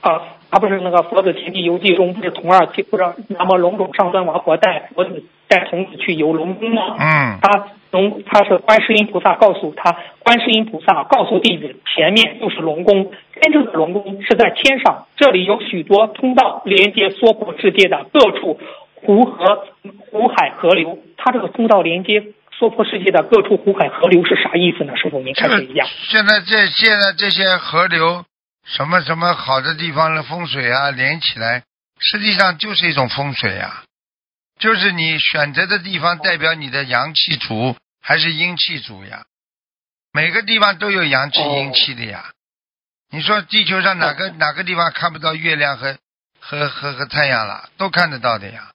[0.02, 6.98] 啊，他不是那个《佛子田地游记》中不是童儿不知道那么龙种上尊王佛带佛子带童子去游龙宫吗？
[7.00, 13.12] 嗯他龙他是观世音菩萨告诉他，观世音菩萨告诉弟子，前面就是龙宫，
[13.42, 18.60] 真正的龙宫是在天上，这里有许多通道连接娑婆世界的各处
[18.96, 19.68] 湖河
[20.10, 21.00] 湖海河流。
[21.18, 22.24] 他这个通道连接
[22.58, 24.96] 娑婆世界的各处湖海河流是啥意思呢？
[24.96, 25.86] 师傅您这个开始一样。
[25.86, 28.24] 现在这现在这些河流，
[28.76, 31.64] 什么什么好的地方的风水啊，连起来，
[32.00, 33.84] 实际上就是一种风水呀、
[34.60, 39.26] 就是你选择的地方代表你的阳气足还是阴气足呀？
[40.14, 42.32] 每个地方都有阳气、哦阴气的呀。
[43.12, 45.98] 你说地球上哪个哪个地方看不到月亮和
[46.40, 47.70] 和和和太阳了？
[47.78, 48.72] 都看得到的呀，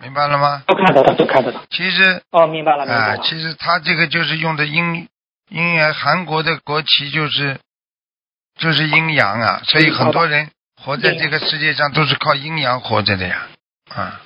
[0.00, 0.64] 明白了吗？
[0.66, 1.64] 都看得到，都看得到。
[1.70, 3.22] 其实哦，明白了，明啊、白了。
[3.22, 5.08] 其实他这个就是用的阴
[5.50, 7.60] 阴阳，韩国的国旗就是
[8.56, 10.48] 就是阴阳啊，所以很多人
[10.82, 13.48] 活在这个世界上都是靠阴阳活着的呀，
[13.94, 14.20] 啊，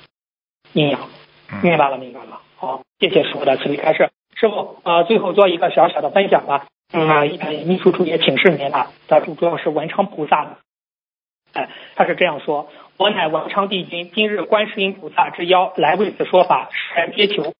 [0.73, 1.09] 阴阳。
[1.51, 2.39] 嗯，明白了，明白了。
[2.57, 4.09] 好，谢谢师傅的慈悲开示。
[4.35, 6.67] 师傅，呃，最后做一个小小的分享吧。
[6.93, 7.25] 嗯，呃
[7.65, 10.57] 秘书处也请示您了，他主主要是文昌菩萨的。
[11.53, 17.53] 哎、他是这样说：我乃文昌帝君，今日观世音菩萨之邀，来为此说法，世人皆求事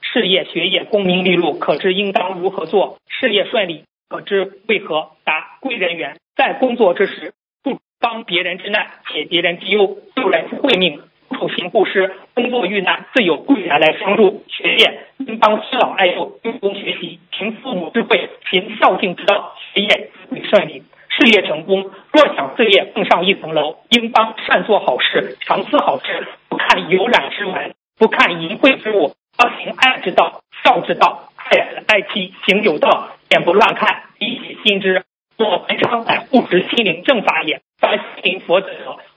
[0.00, 2.98] 事业、学业功名利禄，可知应当如何做？
[3.08, 5.10] 事业顺利，可知为何？
[5.24, 11.00] 答：贵人缘，在工作之时，不帮别人之难，解别人之忧，救人之慧命，
[11.32, 14.44] 处行布施，工作遇难，自有贵人来相助。
[14.46, 20.84] 学业应当尊老爱幼，用功学习，凭父母智慧，行孝敬之道，学业子女顺利。
[21.08, 35.05] 事业成功，若想事业更上一层楼，应当善做好事，常思好事，不看有染之文，不看淫秽之物，要行爱之道、孝之道，爱子爱妻，行有道，眼不乱看，以己心之。
[35.38, 37.60] 我文昌乃护持心灵正法也。
[37.78, 38.68] 凡心灵佛者，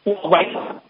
[0.03, 0.82] 我文昌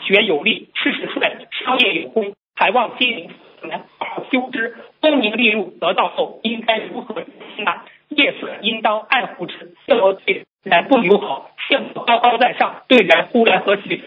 [0.00, 4.76] 学有力，事事顺，商业有功，还望心灵佛能好修之。
[5.00, 7.20] 功名利禄得到后，应该如何
[7.56, 7.72] 心呢？
[8.10, 14.04] 夜色应当爱护之，色魔对人不友好，羡慕高高在上，对人忽然何许？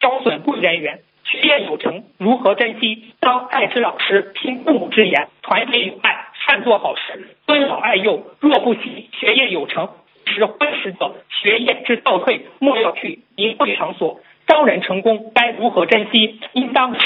[0.00, 1.00] 招损贵人缘。
[1.24, 3.14] 学业有成，如何珍惜？
[3.18, 8.22] 当爱之老师，听父母之言，团结友爱，善做好事，尊老爱幼。
[8.40, 9.88] 若不喜学业有成，
[10.26, 14.20] 使婚时者，学业之倒退，莫要去淫秽场所。
[14.46, 16.38] 招人成功，该如何珍惜？
[16.52, 17.00] 应当时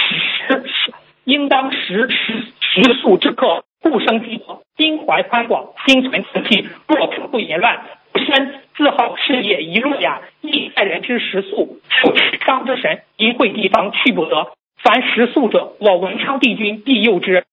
[0.49, 0.93] 时，
[1.25, 7.81] 应当时时时速之刻，不生积德，心怀宽广，心存慈气，若不言乱。
[8.15, 14.49] 身自好事业一路呀，亦待人之食宿，受持伤之神，淫秽地方去不得。
[14.83, 17.45] 凡食宿者，我文昌帝君必佑之。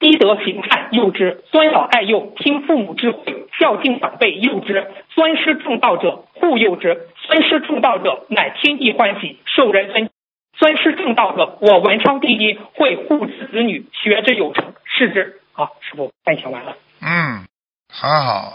[0.00, 4.90] 积德行善佑之，尊老爱幼，听父母之诲，孝敬长辈佑之。
[5.10, 10.10] 尊师重道者护佑之，尊师重道者乃天地欢喜，受人尊。
[10.56, 15.40] 尊师重道者，我文昌第一会护之子女，学之有成，是之。
[15.52, 16.76] 好，师傅分享完了。
[17.02, 17.46] 嗯，
[17.92, 18.54] 很好，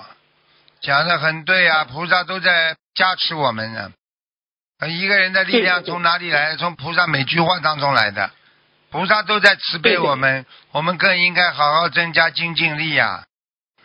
[0.82, 3.92] 讲的很对啊，菩萨都在加持我们呢。
[4.80, 6.56] 呃一个人的力量从哪里来？
[6.58, 8.32] 从菩萨每句话当中来的。
[8.92, 13.26] 菩萨都在慈悲我们，我们更应该好好增加精进力呀、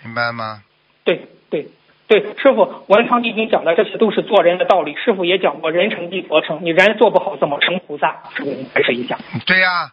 [0.03, 0.62] 明白吗？
[1.05, 1.68] 对对
[2.07, 4.96] 对，师傅，文昌帝君讲的这些都是做人的道理。
[4.96, 8.22] 师傅也讲过，人成即佛成，你人做不好，怎么成菩萨？
[8.34, 9.18] 师傅，您开始一下。
[9.46, 9.92] 对呀、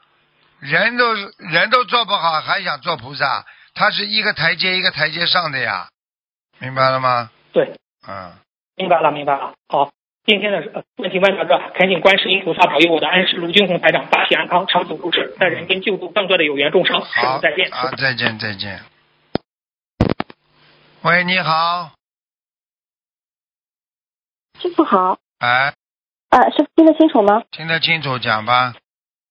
[0.59, 3.45] 人都人都做不好，还想做菩萨？
[3.73, 5.89] 他是一个台阶一个台阶上的呀，
[6.59, 7.29] 明白了吗？
[7.53, 7.73] 对，
[8.07, 8.33] 嗯，
[8.75, 9.53] 明白了，明白了。
[9.67, 9.91] 好，
[10.27, 16.99] 今天的呃问题问到这，恳请观世音菩萨保佑我的恩师卢军红台长大体安康，长久住世，在人间救度更多的有缘众生。
[16.99, 17.69] 师好傅再见。
[17.71, 18.81] 啊，再见再见。
[21.03, 21.91] 喂，你好，
[24.59, 25.73] 师傅好，哎，
[26.29, 27.43] 呃，师傅听得清楚吗？
[27.51, 28.73] 听得清楚，讲吧。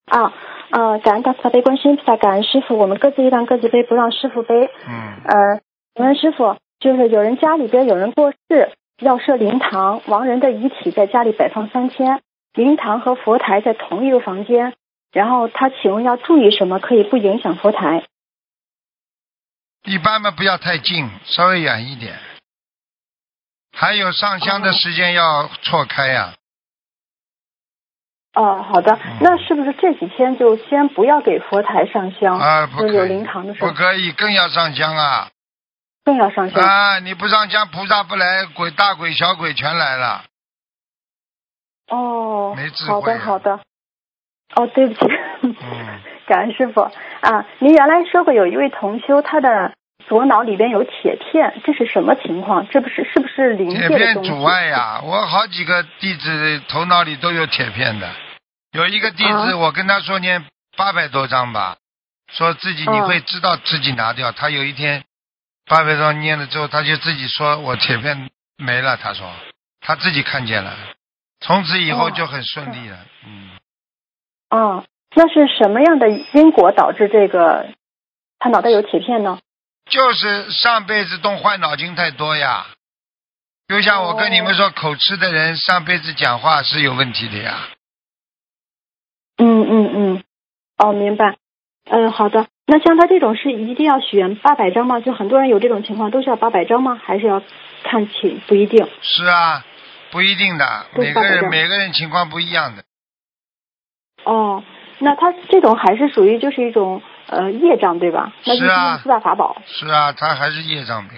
[0.07, 0.33] 啊，
[0.71, 4.71] 呃，感恩大慈悲观世音菩萨，感恩师傅，我们各自一让各自背，不让师傅背。
[4.87, 5.61] 嗯呃，
[5.93, 12.21] 请问师傅，就是有人家里边有人过世，要设灵堂，亡人的遗体在家里摆放三天，
[12.53, 14.73] 灵堂和佛台在同一个房间。
[15.11, 18.05] 然后他请问要注意什么，可以不影响佛台？
[19.83, 22.17] 一般嘛，不要太近，稍微远一点。
[23.71, 26.33] 还有上香的时间要错开呀、
[28.33, 32.37] 哦，好的嗯，那是不是这几天就先不要给佛台上香？
[32.37, 35.29] 啊，不就有可以灵堂的时候不可以，更要上香啊！
[36.07, 36.63] 更要上香。
[36.63, 40.23] 啊，你不上香，菩萨不来，鬼大鬼小鬼全来了。
[41.89, 43.59] 哦没智，好慧啊的好的。
[44.55, 44.99] 哦，对不起，
[45.41, 45.53] 嗯，
[46.25, 47.45] 感恩师傅啊！
[47.59, 49.73] 您原来说过有一位同修，他的
[50.07, 52.65] 左脑里边有铁片，这是什么情况？
[52.69, 58.09] 这不是是不是灵铁界阻碍呀、我好几个弟子头脑里都有铁片的，
[58.71, 60.45] 有一个弟子，啊我跟他说念
[60.77, 61.75] 八百多章吧，
[62.31, 64.31] 说自己你嗯会知道自己拿掉。
[64.31, 65.03] 他有一天
[65.67, 69.29] 八百多章念了之后，他就自己说我铁片没了，他说
[69.81, 70.73] 他自己看见了，
[71.41, 72.97] 从此以后哦就很顺利了。
[73.25, 73.51] 嗯，
[74.49, 77.67] 啊，那是什么样的因果导致这个
[78.39, 79.39] 他脑袋有铁片呢？
[79.89, 82.67] 就是上辈子动坏脑筋太多呀。
[83.67, 87.67] 就像我跟你们说，口吃的人上辈子讲话是有问题的呀。
[89.37, 90.23] 嗯嗯嗯，
[90.77, 91.37] 哦，明白。
[91.89, 92.47] 嗯，好的。
[92.65, 94.99] 那像他这种是一定要许愿八百张吗？
[94.99, 96.99] 就很多人有这种情况，都是要八百张吗？
[97.01, 97.41] 还是要
[97.83, 98.85] 看情不一定？
[99.01, 99.63] 是啊，
[100.11, 102.83] 不一定的，每个人每个人情况不一样的。
[104.25, 104.63] 哦，
[104.99, 108.33] 那他这种还是属于就是一种呃业障对吧？
[108.45, 109.55] 那就是啊四大法宝。
[109.65, 111.17] 是啊，他还是业障病。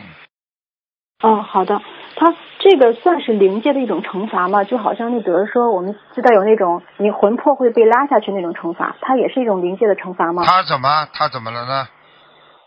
[1.23, 1.81] 哦，好的。
[2.15, 4.63] 他这个算是灵界的一种惩罚吗？
[4.63, 10.43] 就好像那比如说我们知道有那种你魂魄会被拉下去那种惩罚，它也是一种灵界的惩罚吗？
[10.45, 11.07] 他怎么？
[11.13, 11.87] 他怎么了呢？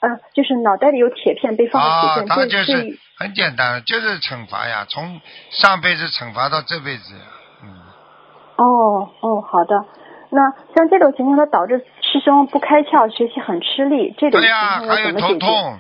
[0.01, 5.21] 嗯、就是脑袋里有铁片被放了啊铁，片，他这就是很简单，就是惩罚呀，从
[5.51, 7.15] 上辈子惩罚到这辈子。
[7.63, 7.69] 嗯，
[8.57, 9.85] 哦哦，好的。
[10.31, 15.13] 那像这种情况，它导致师兄不开窍，学习很吃力，这种情对呀，还有？
[15.21, 15.79] 头痛，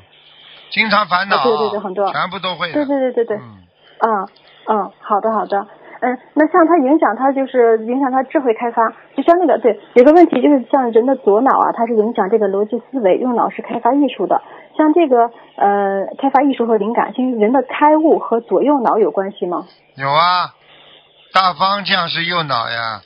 [0.71, 2.75] 经常烦恼，啊对对对很多全部都会的。
[2.75, 3.62] 对对对对对，嗯，
[4.05, 4.29] 嗯
[4.67, 5.67] 嗯，好的好的，
[6.01, 14.43] 嗯，那像它影响它就是影响它智慧开发，就像那个对，有个问题就是像人的左脑啊，它是影响这个逻辑思维，右脑是开发艺术的。
[14.77, 19.67] 像这个呃，开发艺术和灵感，其实人的开悟和左右脑有关系吗？
[19.97, 20.55] 有啊，
[21.33, 23.03] 大方向是右脑呀，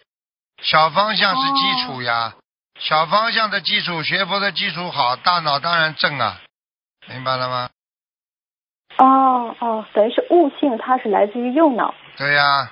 [0.63, 2.35] 小方向是基础呀。
[2.79, 6.37] 小方向的基础，学佛的基础好，大脑当然正啊，
[7.09, 7.69] 明白了吗？
[8.99, 11.95] 哦哦，等于是悟性，它是来自于右脑。
[12.17, 12.71] 对呀、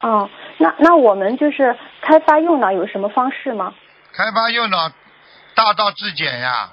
[0.00, 3.74] 哦，那那我们就是开发右脑有什么方式吗？
[4.12, 4.90] 开发右脑，
[5.54, 6.70] 大道至简呀。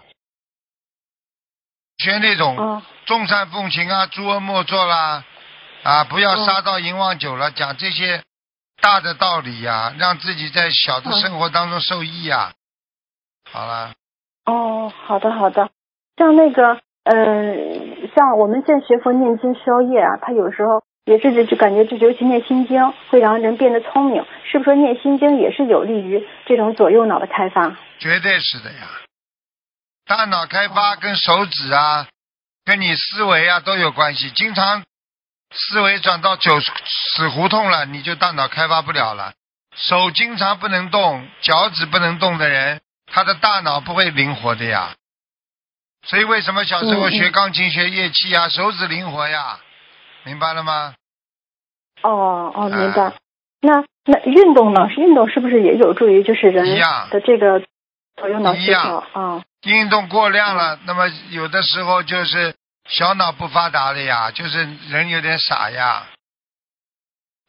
[1.98, 5.24] 学那种哦众善奉行啊，诸恶莫作啦，
[5.84, 8.22] 啊，不要嗯杀到淫妄酒了，讲这些
[8.82, 12.54] 大的道理呀，让自己在小的嗯生活当中受益呀。
[13.50, 13.94] 好了，
[14.46, 15.70] 哦，好的好的，
[16.18, 27.76] 像那个嗯、像我们现在学佛念经消业啊，他有时候也是就就感觉就尤其念心经会让人变得聪明，是不是念心经也是有利于这种左右脑的开发？
[28.00, 28.88] 绝对是的呀。
[30.08, 32.08] 大脑开发跟手指啊，
[32.64, 34.32] 跟你思维啊都有关系。
[34.32, 34.84] 经常
[35.52, 39.34] 思维转到九死胡同了，你就大脑开发不了了。
[39.76, 42.80] 手经常不能动，脚趾不能动的人，
[43.12, 44.96] 他的大脑不会灵活的呀。
[46.06, 49.60] 所以为什么小时候学钢琴、学乐器呀，手指灵活呀？
[50.24, 50.96] 明白了吗？
[52.02, 53.04] 哦哦，明白。
[53.04, 53.14] 啊
[53.62, 54.88] 那那运动呢？
[54.96, 57.60] 运动是不是也有助于就是人一样的这个
[58.16, 59.42] 左右脑一样协调啊？
[59.64, 62.54] 运动过量了，那么有的时候就是
[62.88, 66.06] 小脑不发达了呀，就是人有点傻呀。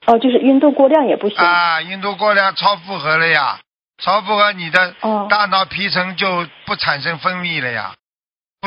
[0.07, 1.37] 哦，就是运动过量也不行。
[1.37, 3.61] 啊，运动过量超负荷了呀，
[4.03, 7.95] 超负荷你的哦大脑皮层就不产生分泌了呀，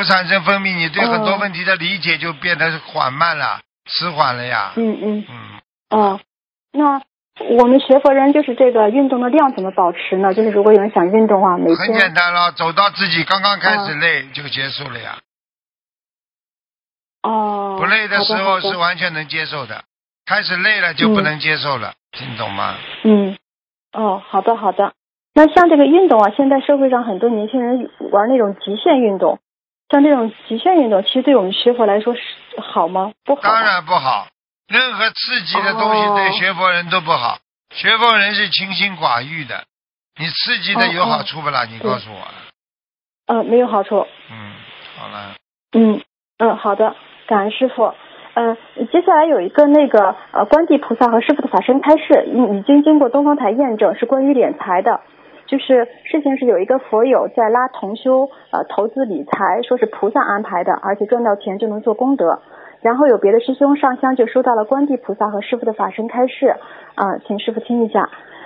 [0.00, 4.72] 不产生分泌，你对很多哦问题的理解就变得缓慢了，迟缓了呀。
[4.76, 5.24] 嗯嗯。
[5.28, 6.20] 嗯，哦，
[6.72, 7.02] 那
[7.50, 10.32] 我们学佛人就是这个运动的量怎么保持呢？
[10.32, 15.18] 就是如果有人想运动啊，每很简单了，走到自己刚刚开始哦累就结束了呀，
[17.22, 19.84] 哦，不累的时候是完全能接受的，
[20.24, 22.76] 开始累了就不嗯能接受了，听懂吗？
[23.04, 23.36] 嗯，
[23.92, 24.94] 哦，好的好的。
[25.34, 29.38] 那像这个运动啊，现在社会上很多年轻人玩那种极限运动，
[29.90, 32.20] 像这种极限运动，其实对我们学佛来说是
[32.60, 33.12] 好吗？
[33.24, 33.40] 不好。
[33.42, 33.62] 当。
[33.62, 34.28] 然不好，
[34.68, 37.38] 任何刺激的东西哦对学佛人都不好。
[37.74, 39.64] 学佛人是清心寡欲的，
[40.18, 41.64] 你刺激的有好处不啦？
[41.64, 42.18] 你告诉我。
[43.26, 44.06] 呃，没有好处。
[44.30, 44.52] 嗯，
[44.96, 45.34] 好了，
[45.72, 46.00] 嗯
[46.38, 47.94] 嗯，好的，感恩师傅。
[48.34, 55.00] 嗯，呃，接下来有一个那个呃，观地菩萨和师傅的法身开示，已已经经过东方台验证，是关于敛财的。
[55.50, 62.38] 就是事情是有一个佛友在拉同修呃投资理财，说是菩萨安排的，而且赚到钱就能做功德。
[62.82, 66.54] 然后有别的师兄上香就收到了观地菩萨和师傅的法身开示，
[66.94, 68.02] 啊、请师傅听一下。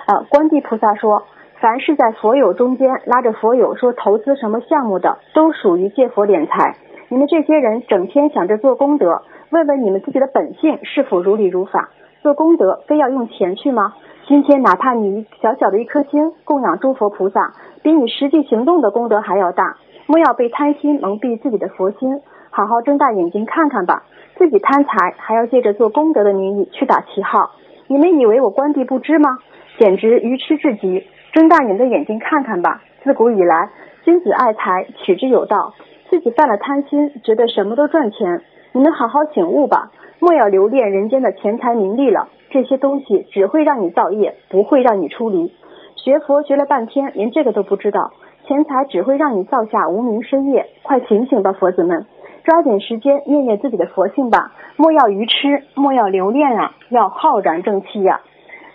[0.07, 1.27] 啊、观地菩萨说，
[1.61, 6.75] 凡是在佛友中间拉着佛友说投资什么项目的，都属于借佛敛财。
[7.09, 11.91] 你们这些人整天想着做功德，问问你们自己的本性是否如理如法？
[12.23, 13.93] 做功德非要用钱去吗？
[14.27, 17.53] 今天哪怕你小小的一颗心供养诸佛菩萨，
[17.83, 19.77] 比你实际行动的功德还要大。
[20.07, 24.01] 莫要被贪心蒙蔽自己的佛心，好好睁大眼睛看看吧。
[24.35, 27.51] 自己贪财，还要借着做功德的名义去打旗号。
[27.85, 29.37] 你们以为我官地不知吗？
[29.77, 31.05] 简直愚痴至极！
[31.31, 32.81] 睁大你们的眼睛看看吧。
[33.03, 33.69] 自古以来，
[34.03, 35.71] 君子爱财，取之有道。
[36.09, 38.41] 自己犯了贪心，觉得什么都赚钱。
[38.71, 42.27] 你们好好醒悟吧，莫要留恋人间的钱财名利了。
[42.55, 45.51] 这些东西只会让你造业，不会让你出离。
[45.97, 48.13] 学佛学了半天，连这个都不知道，
[48.47, 50.65] 钱财只会让你造下无名深业。
[50.81, 52.05] 快醒醒吧，佛子们！
[52.45, 58.21] 抓紧时间念念自己的佛性吧，莫要愚痴，莫要留恋啊，要浩然正气呀、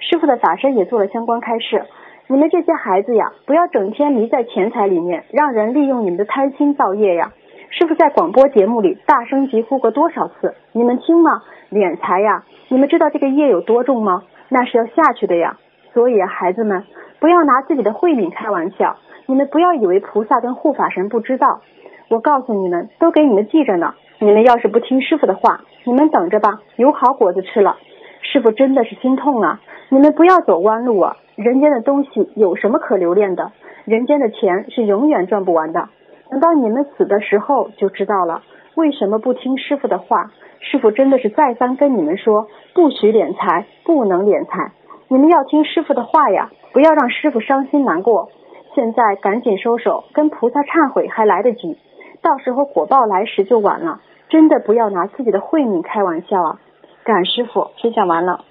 [0.01, 1.87] 师傅的法身也做了相关开示。
[2.27, 7.33] 你们这些孩子呀，不要整天迷在钱财里面，让人利用你们的贪心造业呀。
[7.71, 10.55] 师傅在广播节目里大声疾呼过多少次？
[10.73, 11.41] 你们听吗？
[11.71, 12.45] 敛财呀！
[12.69, 14.25] 你们知道这个业有多重吗？
[14.49, 15.57] 那是要下去的呀。
[15.93, 16.85] 所以，孩子们，
[17.21, 18.97] 不要拿自己的慧敏开玩笑。
[19.27, 21.61] 你们不要以为菩萨跟护法神不知道，
[22.09, 23.95] 我告诉你们，都给你们记着呢。
[24.19, 27.77] 你们要是不听师傅的话，你们等着吧，有好果子吃了。
[28.23, 29.61] 师傅真的是心痛啊！
[29.89, 31.17] 你们不要走弯路啊！
[31.37, 33.51] 人间的东西有什么可留恋的？
[33.85, 35.89] 人间的钱是永远赚不完的。
[36.31, 38.43] 等到你们死的时候就知道了，
[38.81, 40.33] 为什么不听师傅的话？
[40.61, 44.73] 师傅真的是再三跟你们说，不许敛财，不能敛财。
[45.09, 48.31] 你们要听师傅的话呀，不要让师傅伤心难过。
[48.75, 51.77] 现在赶紧收手，跟菩萨忏悔还来得及，
[52.23, 54.01] 到时候果报来时就晚了。
[54.31, 56.61] 真的不要拿自己的慧命开玩笑啊！
[57.05, 58.45] 感恩师傅，分享完了。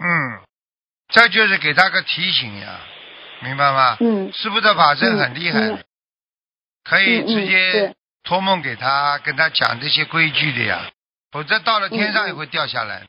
[0.00, 0.40] 嗯，
[1.08, 2.80] 这就是给他个提醒呀，
[3.44, 3.96] 明白吗？
[4.00, 5.78] 嗯师傅的法身很厉害，嗯
[6.82, 7.94] 可以直接对
[8.28, 10.80] 托梦给他，跟他讲这些规矩的呀，
[11.32, 13.06] 否则到了天上也会掉下来，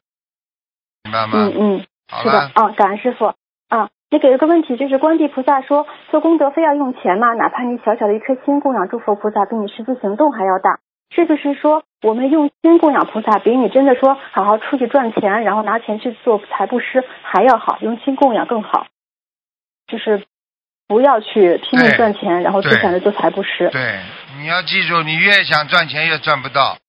[1.04, 1.34] 明白吗？
[1.36, 3.26] 嗯嗯，好是的了，，啊，感恩师傅
[3.68, 3.90] 啊。
[4.10, 7.34] 那个有个问题就是，观地菩萨说做功德非要用钱吗？
[7.34, 10.80] 哪怕你小小的一颗心供养诸佛菩萨，比你实际行动还要大。
[11.14, 17.78] 是不是说我们用心供养菩萨，比你真的说好好出去赚钱，然后拿钱去做财布施还要好？
[17.82, 18.88] 用心供养更好，
[19.86, 20.24] 就是
[20.90, 23.70] 不要去拼命赚钱，然后只对想着做财布施。
[23.70, 24.00] 对，
[24.40, 26.80] 你要记住，你越想赚钱越赚不到，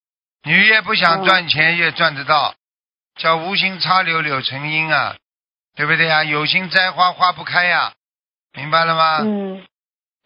[0.42, 2.55] 你越不想哦赚钱越赚得到，
[3.16, 5.16] 叫无心插柳柳成荫啊，
[5.76, 6.24] 对不对呀？
[6.24, 7.92] 有心栽花花不开呀，
[8.57, 9.18] 明白了吗？
[9.20, 9.62] 嗯，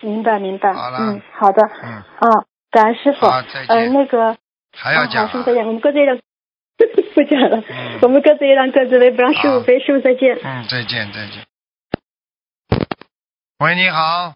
[0.00, 0.72] 明白明白。
[0.72, 1.60] 好了嗯，好的。
[1.82, 3.26] 嗯，啊，感恩师傅。
[3.26, 4.28] 好再见呃，那个。
[4.28, 4.36] 啊，
[4.76, 5.66] 还要讲师傅再见。
[5.66, 6.16] 我们各自也让，
[7.14, 7.62] 不讲了。
[7.68, 9.80] 嗯我们各自也让各自飞，不让师好傅飞。
[9.80, 10.38] 师傅再见。
[10.44, 11.44] 嗯，再见再见。
[13.58, 14.34] 喂，你好。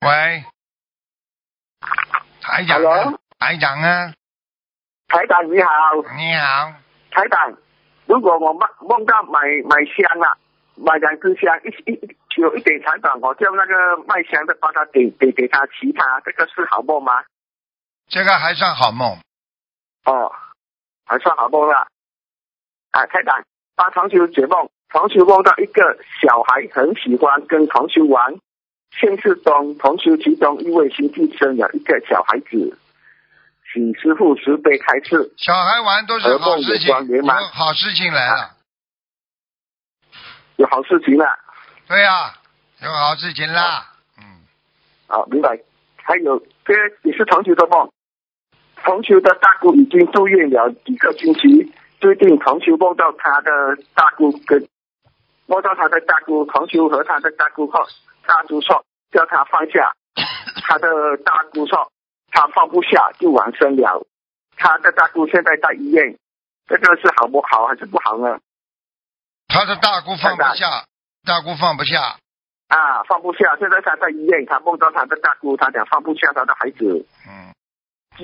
[0.00, 0.44] 喂，
[2.40, 3.20] 台长啊 Hello？
[3.40, 4.14] 台长啊，
[5.08, 5.70] 台长你好，
[6.16, 6.72] 你好，
[7.10, 7.58] 台长，
[8.06, 10.38] 如果我梦梦到买买香啊，
[10.76, 17.24] 买两支香，一一有一点台长，我叫那个卖香的帮他给给给他其他，这个是好梦吗？
[18.06, 19.18] 这个还算好梦。
[20.04, 20.32] 哦，
[21.04, 21.88] 还算好梦啦。
[22.92, 23.42] 啊，台长，
[23.74, 25.82] 帮同学解梦，同学梦到一个
[26.20, 28.34] 小孩很喜欢跟同学玩，
[28.98, 32.78] 现实中同学其中一位兄弟生了一个小孩子，
[33.72, 35.32] 请师傅慈悲开示。
[35.36, 38.50] 小孩玩都是好事情，有好事情来了。
[40.56, 41.26] 有好事情了。
[41.86, 42.32] 对呀、
[42.82, 43.92] 有好事情啦。
[44.18, 44.24] 嗯，
[45.06, 45.58] 好，明白。
[45.96, 46.72] 还有，这
[47.02, 47.90] 也是同学的梦。
[48.84, 53.50] 同学的大姑已经住院了几个星期，最近同学梦到他的
[53.94, 54.66] 大姑跟
[55.46, 57.84] 梦到他的大姑，同学和他的大姑后，
[58.26, 59.92] 大姑说叫他放下，
[60.66, 61.90] 他的大姑说
[62.30, 64.06] 他放不下就往生了。
[64.56, 66.16] 他的大姑现在在医院，
[66.66, 68.38] 这个是好不好还是不好呢？
[69.48, 70.86] 他的大姑放不下，
[71.24, 72.16] 大姑放不下。
[72.68, 77.54] 啊，放不下，现在他在医院，他梦到他的大姑，他讲放不下他的孩子，嗯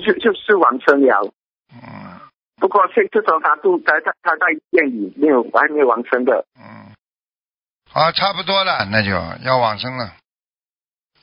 [0.03, 1.31] 就就是往生了。
[1.71, 2.19] 嗯
[2.59, 6.82] 不过现这种他都在他他在医院里没有还没有完成的嗯，
[7.93, 9.11] 好，差不多了，那就
[9.45, 10.13] 要往生了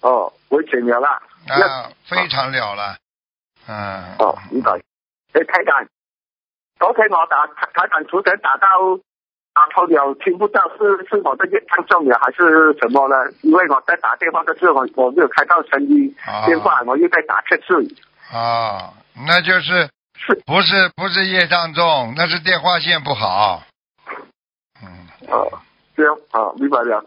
[0.02, 1.20] 哦，危险了啦。
[1.48, 2.96] 啊，非常了了。
[3.66, 4.14] 嗯。
[4.20, 4.70] 哦，明白。
[5.32, 5.84] 哎，台长，
[6.78, 8.68] 昨天我打台台长图腾打到
[9.52, 13.16] 打通了，听不到是是我的业障重了还是什么呢？
[13.42, 17.96] 因为我在打电话的时候我我没有开到声音，啊电话我又在打测试。
[18.32, 18.94] 啊，
[19.26, 23.64] 那就是是不是不是业障重，那是电话线不好。
[24.80, 25.60] 嗯，哦，
[26.00, 27.04] 这样啊，明白了。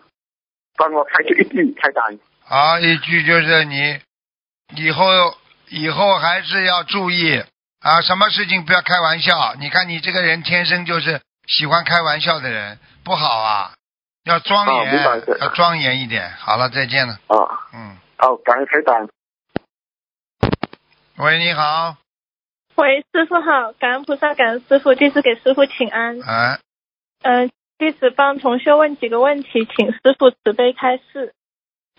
[0.77, 2.19] 帮我开出一句开单。
[2.45, 3.99] 好，一句就是你
[4.75, 5.05] 以后
[5.69, 7.41] 以后还是要注意
[7.79, 9.55] 啊，什么事情不要开玩笑。
[9.59, 13.73] 你看你这个人天生就是喜欢开玩笑的人，不好啊，
[14.25, 15.03] 要庄哦严，
[15.39, 16.31] 要庄严一点。
[16.37, 17.13] 好了，再见了。
[17.27, 19.07] 啊，嗯，好，感恩开单。
[21.17, 21.97] 喂，你好，
[22.75, 26.19] 喂，师傅好，感恩菩萨，感恩师傅，弟子给师傅请安。
[26.21, 26.59] 哎，
[27.21, 31.33] 嗯、弟子帮同修问几个问题，请师傅慈悲开示。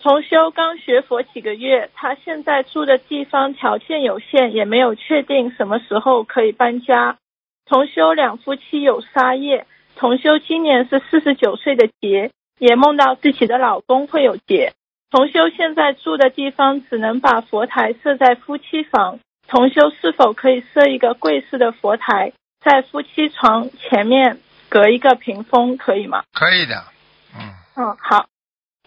[0.01, 7.17] 同修刚学佛几个月，他现在住的地方条件有限，也没有确定什么时候可以搬家。
[7.65, 9.65] 同修两夫妻有杀业，
[9.95, 14.73] 同修今年是四十九岁的劫，也梦到自己的老公会有劫。
[15.09, 24.39] 同修现在住的地方只能把佛台设在夫妻房，同修是否可以设一个柜式的佛台，在夫妻床前面
[24.75, 26.25] 隔一个屏风，可以吗？
[26.33, 26.83] 可以的。
[27.33, 28.27] 嗯，嗯，好，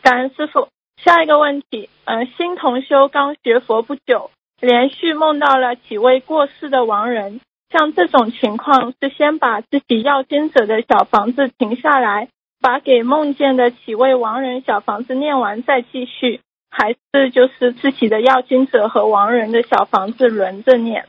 [0.03, 0.69] 感恩师傅。
[0.99, 4.31] 下一个问题，嗯、新同修刚学佛不久，
[4.61, 12.29] 连续梦到了几位过世的亡人，像这种情况是先把自己要经者的小房子停下来，
[12.61, 21.07] 把给梦见的几位亡人小房子念完再继续，还是就是自己的要经者和亡人的小房子轮着念？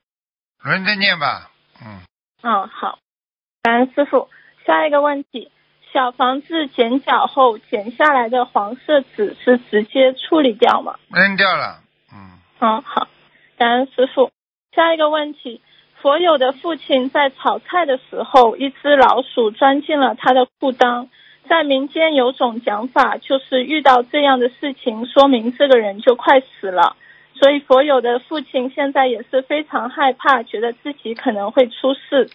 [0.64, 1.52] 轮着念吧。
[1.84, 2.00] 嗯，
[2.44, 3.00] 嗯，好，
[3.62, 4.30] 感恩师傅。
[4.70, 5.50] 下一个问题，
[5.92, 11.00] 小房子剪角后剪下来的黄色纸是直接处理掉吗？
[11.12, 11.80] 扔掉了。
[12.14, 13.08] 嗯，嗯，好，
[13.58, 14.30] 感恩师傅。
[14.76, 15.60] 下一个问题，
[16.00, 21.08] 佛友的父亲在炒菜的时候，一只老鼠钻进了他的裤裆。
[21.50, 26.96] 在民间有种讲法，就是遇到这样的事情，说明这个人就快死了。
[27.34, 32.30] 所以佛友的父亲现在也是非常害怕，觉得自己可能会出事。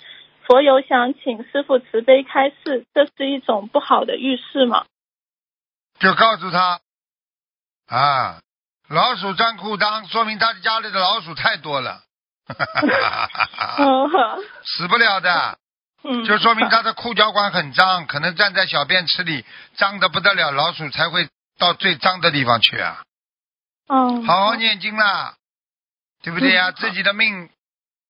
[0.46, 4.84] 佛友想请师傅慈悲开示，这是一种不好的预示吗？
[5.98, 6.80] 就告诉他
[7.86, 8.40] 啊，
[8.88, 12.02] 老鼠钻裤裆，说明他家里的老鼠太多了。
[14.64, 15.58] 死不了的，
[16.02, 19.44] 嗯，就说明他的裤脚管很脏，可能站在小便池里，
[19.76, 21.28] 脏的不得了，老鼠才会
[21.58, 23.02] 到最脏的地方去啊。
[23.88, 25.36] 嗯，好好念经啦，
[26.22, 27.48] 对不对呀、嗯自己的命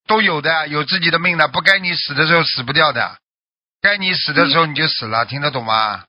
[0.07, 3.18] 都有的，有自己的命的，不该你死的时候死不掉的，
[3.80, 6.05] 该你死的时候你就死了，听得懂吗？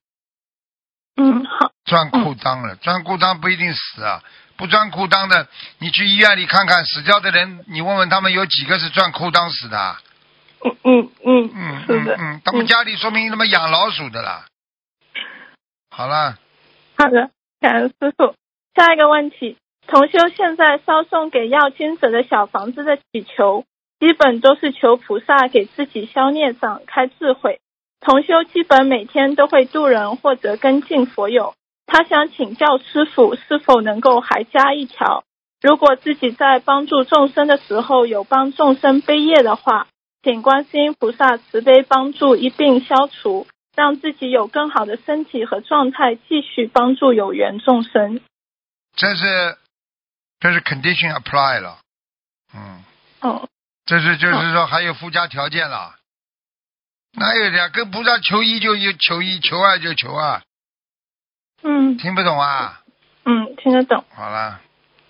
[1.17, 4.21] 嗯好，钻裤裆了，钻裤裆不一定死啊，
[4.57, 5.47] 不钻裤裆的，
[5.79, 9.79] 你去医院里看看，死掉的人，你问问他们有几个是钻裤裆死的。
[9.79, 10.01] 啊？
[10.61, 14.45] 嗯嗯嗯嗯是的，嗯嗯，他们家里说明他妈养老鼠的啦。
[15.89, 16.37] 好了，
[16.97, 17.29] 好的，
[17.61, 18.35] 感恩师傅。
[18.75, 23.63] 下一个问题，同修现在烧送给要经者的小房子的祈求，
[23.99, 27.59] 基本都是求菩萨给自己消孽障、开智慧。
[28.01, 31.55] 同修基本每天都会渡人或者跟进佛友，
[31.87, 35.23] 他想请教师傅是否能够还加一条，
[35.61, 39.87] 如果自己在帮助众生的时候有帮众生背业的话，
[40.21, 48.21] 请观世音菩萨慈悲帮助一并消除，让自己有更好的身体和状态，继续帮助有缘众生。
[48.95, 49.57] 这是
[50.39, 51.79] 这是 condition apply 了，
[52.53, 52.83] 嗯，
[53.21, 53.49] 哦，
[53.85, 55.95] 这是就是说还有附加条件了。
[57.17, 57.69] 哪有的呀？
[57.69, 60.41] 跟菩萨求一就一求一，求二就求二，
[61.63, 62.81] 嗯听不懂啊？
[63.23, 64.03] 嗯，听得懂。
[64.13, 64.59] 好了，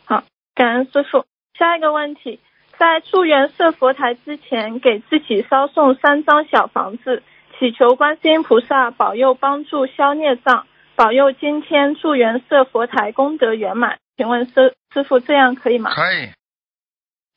[0.05, 0.23] 好
[0.53, 1.25] 感恩师傅。
[1.57, 2.39] 下一个问题，
[2.77, 7.23] 在助缘设佛台之前，给自己烧送三张小房子，
[7.57, 13.99] 祈求观世音菩萨保佑帮助消孽障，保佑今天助缘设佛台功德圆满。
[14.17, 15.93] 请问师师傅这样可以吗？
[15.93, 16.29] 可以。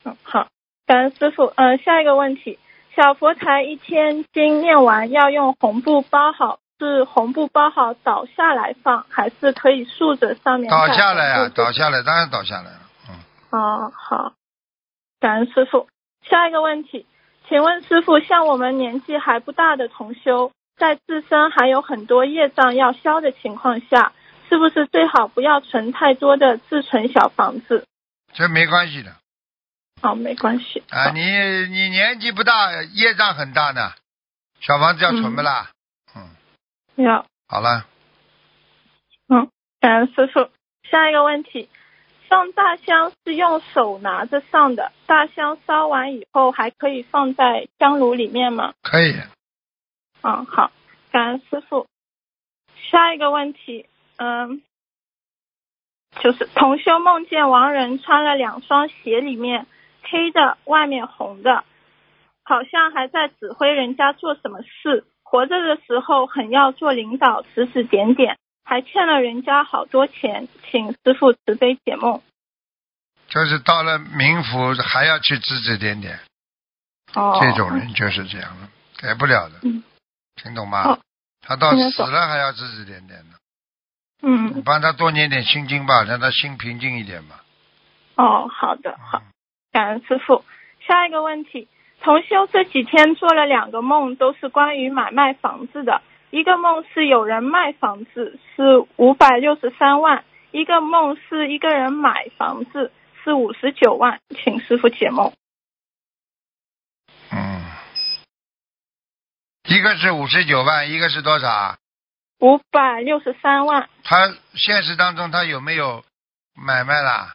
[0.03, 0.47] 嗯，好，
[0.89, 1.53] 感恩师傅。
[1.55, 2.57] 嗯、下一个问题，
[2.95, 12.79] 小佛台一千经念完要用红布包好，是红布包好倒下来放，还是可以竖着上面倒下来呀、倒下来，当然倒下来了。
[13.07, 13.15] 嗯，
[13.51, 14.33] 哦，好，
[15.19, 15.87] 感恩师傅。
[16.23, 17.05] 下一个问题，
[17.47, 24.11] 请问师傅，像我们年纪还不大的同修，在自身还有很多业障要消的情况下，
[24.49, 27.85] 是不是最好不要存太多的自存小房子？
[28.33, 29.11] 这没关系的
[30.01, 30.83] 哦，没关系。
[30.89, 31.21] 啊，你
[31.67, 33.93] 你年纪不大，业障很大呢，
[34.59, 35.71] 小房子要存不啦？
[36.15, 37.85] 嗯，要好了，
[39.79, 40.49] 感恩师傅。
[40.89, 41.69] 下一个问题，
[42.27, 48.73] 上大香是用手拿着上的，大香烧完以后还可以放在香炉里面吗？
[48.81, 49.15] 可以。
[50.21, 50.71] 嗯，好，
[51.11, 51.87] 感恩师傅。
[52.89, 53.85] 下一个问题，
[54.17, 54.63] 嗯，
[56.21, 59.67] 就是同修梦见亡人穿了两双鞋，里面
[60.03, 61.63] 黑的，外面红的，
[62.43, 65.05] 好像还在指挥人家做什么事。
[65.23, 68.37] 活着的时候很要做领导，指指点点。
[68.63, 72.21] 还欠了人家好多钱，请师傅慈悲解梦。
[73.27, 76.19] 就是到了冥府还要去指指点点，
[77.15, 78.67] 哦，这种人就是这样的，
[79.01, 79.83] 改不了的，嗯
[80.35, 80.83] 听懂吗？
[80.83, 80.99] 哦
[81.41, 83.37] 他到死了还要指指点点的，
[84.21, 87.43] 你嗯，帮他多念点心经吧，让他心平静一点吧。
[88.17, 89.23] 哦，好的，好，
[89.71, 90.43] 感恩师傅。
[90.87, 91.67] 下一个问题，
[92.01, 96.01] 同修这几天做了两个梦，都是关于买卖房子的。
[96.31, 102.91] 一个梦是有人卖房子，是五百六十三万；一个梦是一个人买房子，
[103.23, 104.19] 是五十九万。
[104.29, 105.33] 请师傅解梦。
[107.31, 107.61] 嗯，
[109.65, 111.77] 一个是五十九万，一个是多少？
[112.39, 113.89] 五百六十三万。
[114.03, 116.03] 他现实当中他有没有
[116.55, 117.33] 买卖啦？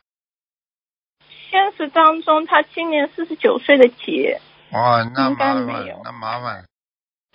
[1.55, 4.41] 现实当中，他今年四十九岁的姐。
[4.73, 5.65] 哦，那麻烦
[6.03, 6.65] 那麻烦，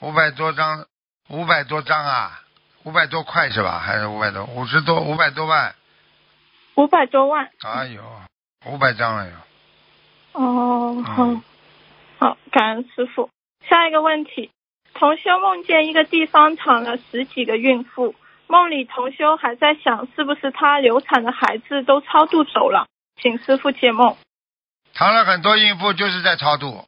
[0.02, 0.88] 五百多张，
[1.30, 2.42] 五百多张啊，
[2.84, 3.80] 五百多块是吧？
[3.80, 4.44] 还是五百多？
[4.44, 5.74] 五十多，五百多万？
[6.76, 7.50] 五百多万。
[7.64, 8.04] 哎呦，
[8.66, 9.32] 五百张了哟。
[10.34, 11.42] 哦，好、嗯
[12.20, 13.30] 好，感恩师傅。
[13.70, 14.52] 下一个问题，
[14.96, 18.16] 同修梦见一个地方躺了十几个孕妇，
[18.48, 22.86] 梦里同修还在想，是不是他流产的孩子都超度走了？
[23.22, 24.16] 请师傅解梦。
[24.94, 26.86] 躺了很多孕妇就是在超度，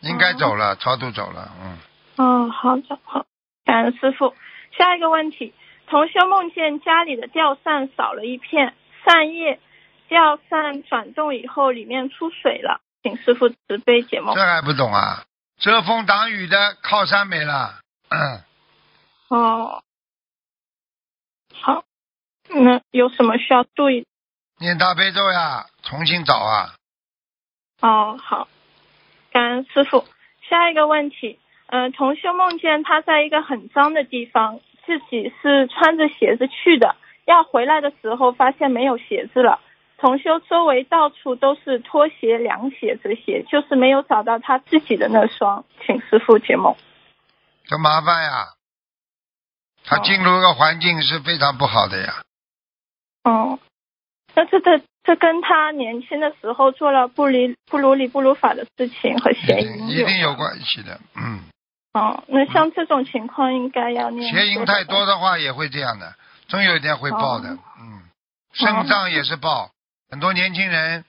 [0.00, 1.78] 应该走了，超度走了，嗯。
[2.16, 3.26] 哦，好的，好，
[3.64, 4.34] 感恩师傅。
[4.76, 5.54] 下一个问题，
[5.86, 8.74] 同修梦见家里的吊扇少了一片，
[9.04, 9.60] 扇叶
[10.08, 14.40] 吊扇转动以后，里面出水了，请师傅慈悲解梦这。
[14.40, 15.24] 还不懂啊？
[15.58, 17.80] 遮风挡雨的靠山没了，
[18.10, 18.42] 嗯，
[19.28, 19.82] 哦，
[21.54, 21.84] 好，
[22.50, 24.06] 那有什么需要注意？
[24.58, 26.74] 念大悲咒呀，重新找啊。
[27.82, 28.48] 哦，好，
[29.30, 30.04] 感恩师傅。
[30.48, 36.96] 下一个问题，呃，同修梦见他在一个很脏的地方，自己是穿着鞋子去的，
[37.26, 39.60] 要回来的时候发现没有鞋子了。
[39.98, 46.74] 同修周围到处都是拖鞋、凉鞋这些，就是没有找到他自己的那双，请师傅解梦。
[47.64, 48.54] 这麻烦呀。
[49.84, 52.22] 他哦进入一个环境是非常不好的呀。
[53.24, 53.58] 哦，
[54.36, 60.60] 那这这这跟他年轻的时候做了不离不如理不如法的事情和一邪定淫一定有关。
[60.60, 61.40] 系的，嗯，
[61.94, 65.16] 哦，那像这种情况应该要念邪淫太多的。
[65.18, 66.14] 话也会这样的，
[66.48, 68.02] 总有一天会爆的，哦嗯，
[68.52, 69.70] 肾脏也是爆，
[70.10, 71.06] 很多年轻人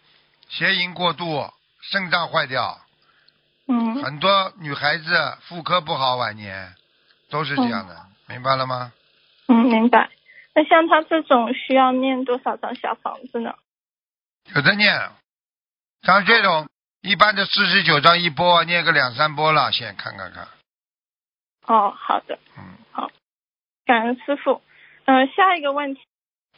[0.48, 1.52] 邪淫过度，
[1.82, 2.80] 肾脏坏掉，
[3.68, 6.74] 嗯，很多女孩子妇科不好，晚年
[7.30, 7.98] 都是这样的，
[8.30, 8.94] 明白了吗？
[9.50, 10.10] 嗯，明白。
[10.58, 13.54] 那像他这种需要念多少张小房子呢？
[14.56, 14.92] 有的念，
[16.02, 16.68] 像这种
[17.04, 20.48] 一般的四十九张一波，念个两三波了，先看看看，
[21.68, 23.12] 哦，好的，嗯，好
[23.86, 24.64] 感恩师傅。
[25.06, 26.02] 嗯、下一个问题，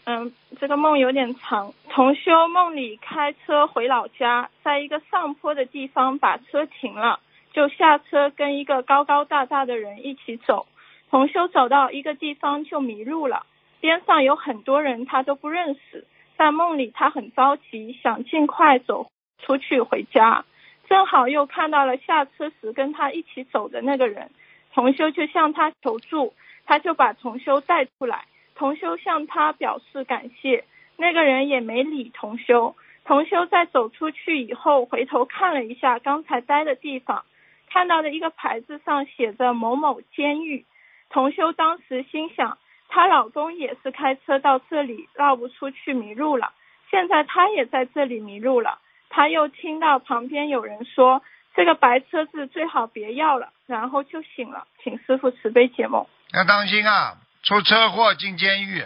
[0.06, 1.74] 嗯，这个梦有点长。
[1.90, 7.20] 同修梦里开车回老家，在一个上坡的地方把车停了，
[7.52, 10.68] 就下车跟一个高高大大的人一起走。
[11.10, 13.46] 同修走到一个地方就迷路了，
[13.80, 16.06] 边上有很多人他都不认识。
[16.38, 20.46] 在梦里他很着急，想尽快走出去回家，
[20.88, 24.32] 正好又看到了下车时跟他一起走的那个人，
[24.74, 26.34] 同修就向他求助，
[26.66, 28.26] 他就把同修带出来。
[28.56, 30.66] 同修向他表示感谢，
[30.98, 32.76] 那个人也没理同修。
[33.06, 37.24] 同修在走出去以后，回头看了一下刚才待的地方，
[37.70, 40.66] 看到的一个牌子上写着某某监狱。
[41.10, 42.58] 同修当时心想，
[42.90, 46.52] 她老公也是开车到这里绕不出去迷路了，
[46.92, 48.80] 现在她也在这里迷路了。
[49.10, 51.24] 她又听到旁边有人说
[51.56, 56.06] 这个白车子最好别要了，然后就醒了，请师傅慈悲解梦。
[56.34, 58.84] 要当心啊，出车祸进监狱，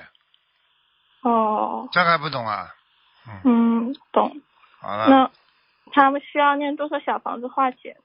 [1.21, 2.67] 哦，这还不懂啊？
[3.45, 4.41] 嗯，嗯，懂。
[4.81, 5.31] 好了，那
[5.93, 7.95] 他们需要念多少小房子化解？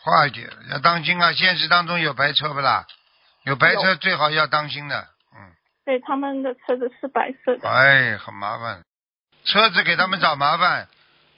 [0.00, 1.32] 化解要当心啊！
[1.32, 2.86] 现实当中有白车不啦？
[3.44, 5.06] 有白车最好要当心的，嗯，
[5.88, 7.66] 对，他们的车子是白色的。
[7.66, 8.82] 哎，很麻烦，
[9.44, 10.86] 车子给他们找麻烦，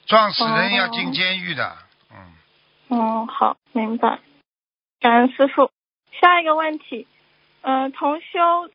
[0.06, 1.76] 撞死人要进监狱的，
[2.10, 4.18] 嗯，哦，好，明白。
[4.98, 5.70] 感恩师傅。
[6.20, 7.06] 下一个问题，
[7.62, 8.68] 呃，同修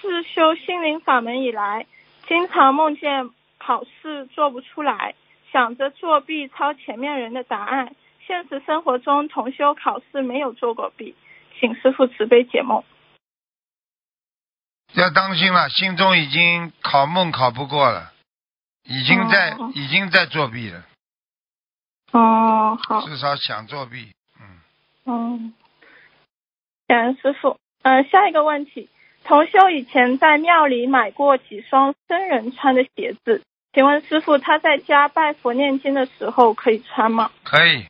[0.00, 1.86] 自修心灵法门以来，
[2.28, 5.16] 经常梦见考试做不出来，
[5.50, 7.96] 想着作弊抄前面人的答案。
[8.24, 11.16] 现实生活中同修考试没有做过弊，
[11.58, 12.84] 请师傅慈悲解梦。
[14.96, 18.12] 要当心了，心中已经考梦考不过了，
[18.82, 20.82] 已经在、哦已经在作弊了，
[22.12, 24.14] 哦，好，至少想作弊。
[24.40, 24.60] 嗯，
[25.04, 25.54] 嗯，
[26.88, 27.58] 感恩师傅。
[27.82, 28.88] 呃，下一个问题，
[29.24, 33.42] 同修以前在庙里买过几双僧人穿的鞋子，
[33.74, 37.30] 请问师傅他在家拜佛念经的时候可以穿吗？
[37.44, 37.86] 可以。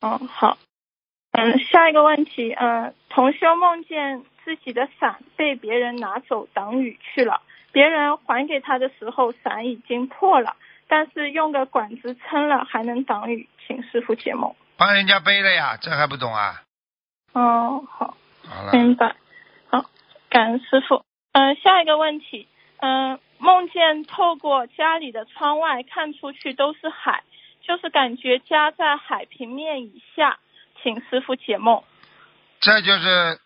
[0.00, 0.58] 哦，好。
[1.32, 10.56] 嗯，下一个问题，嗯，同修梦见自己的伞被别人拿走挡雨去了，别人还给他的时候伞已经破了，
[10.88, 14.54] 但是用个管子撑了还能挡雨，请师傅解梦。
[14.76, 16.62] 帮人家背了呀，这还不懂啊？
[17.34, 18.16] 哦，好。
[18.48, 19.14] 好了，明白。
[19.68, 19.84] 好，
[20.30, 21.04] 感恩师傅。
[21.32, 22.48] 嗯、下一个问题，
[22.78, 27.22] 嗯、梦见透过家里的窗外看出去都是海，
[27.60, 30.38] 就是感觉家在海平面以下，
[30.82, 31.82] 请师傅解梦。
[32.60, 33.38] 这就是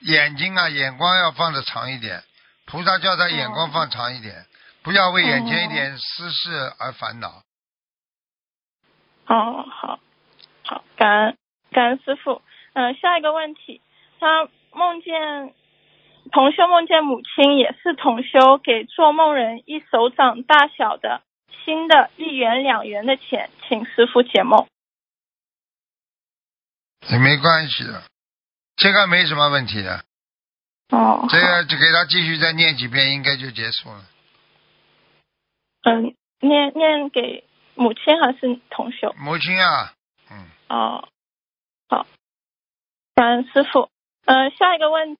[0.00, 2.22] 眼睛啊，眼光要放的长一点。
[2.66, 4.44] 菩萨叫他眼光放长一点，
[4.82, 7.42] 不要为眼前一点私事而烦恼。
[9.26, 9.98] 哦，好，
[10.66, 11.38] 好，感恩
[11.72, 12.42] 感恩师傅。
[12.74, 13.80] 嗯、下一个问题，
[14.20, 15.54] 他梦见
[16.30, 21.22] 同修梦见母亲也是同修给做梦人一手掌大小的
[21.64, 24.66] 新的一元两元的钱，请师傅解梦。
[27.10, 28.02] 也没关系的，
[28.76, 30.04] 这个没什么问题的。
[30.90, 34.04] 哦，这个就给他继续再念几遍，应该就结束了。
[35.84, 37.44] 嗯，念念给
[37.74, 39.14] 母亲还是同修？
[39.18, 39.92] 母亲啊，
[40.30, 41.08] 嗯，哦，
[41.88, 42.06] 好，
[43.14, 43.90] 感恩师傅。
[44.24, 45.16] 嗯、下一个问，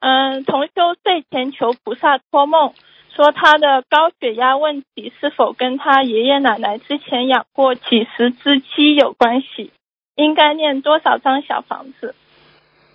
[0.00, 2.74] 嗯、同修睡前求菩萨托梦，
[3.14, 9.72] 说他的高血压问题是否跟他爷爷奶奶之前养过几十只鸡有关系？
[10.14, 12.16] 应该念多少张小房子？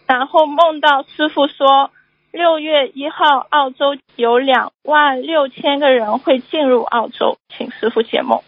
[0.08, 1.92] 然后梦到师傅说，
[2.32, 8.44] 六月一号澳洲有两万六千个人会进入澳洲，请师傅解梦。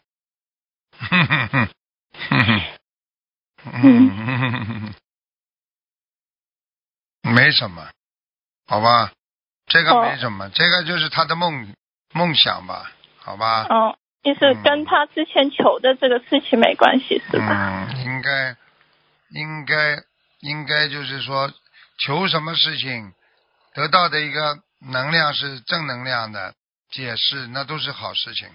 [7.24, 7.89] 没什么，
[8.68, 9.11] 好吧，
[9.65, 11.74] 这个哦没什么，这个就是他的梦
[12.13, 13.95] 梦想吧，好吧，嗯，
[14.28, 17.88] 意思跟他之前求的这个事情没关系，是吧？
[17.89, 18.55] 嗯，应该，
[19.30, 20.03] 应该，
[20.41, 21.49] 应该就是说，
[21.97, 23.13] 求什么事情，
[23.73, 26.53] 得到的一个能量是正能量的
[26.91, 28.49] 解释，那都是好事情。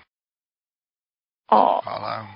[1.49, 2.27] 哦，好了，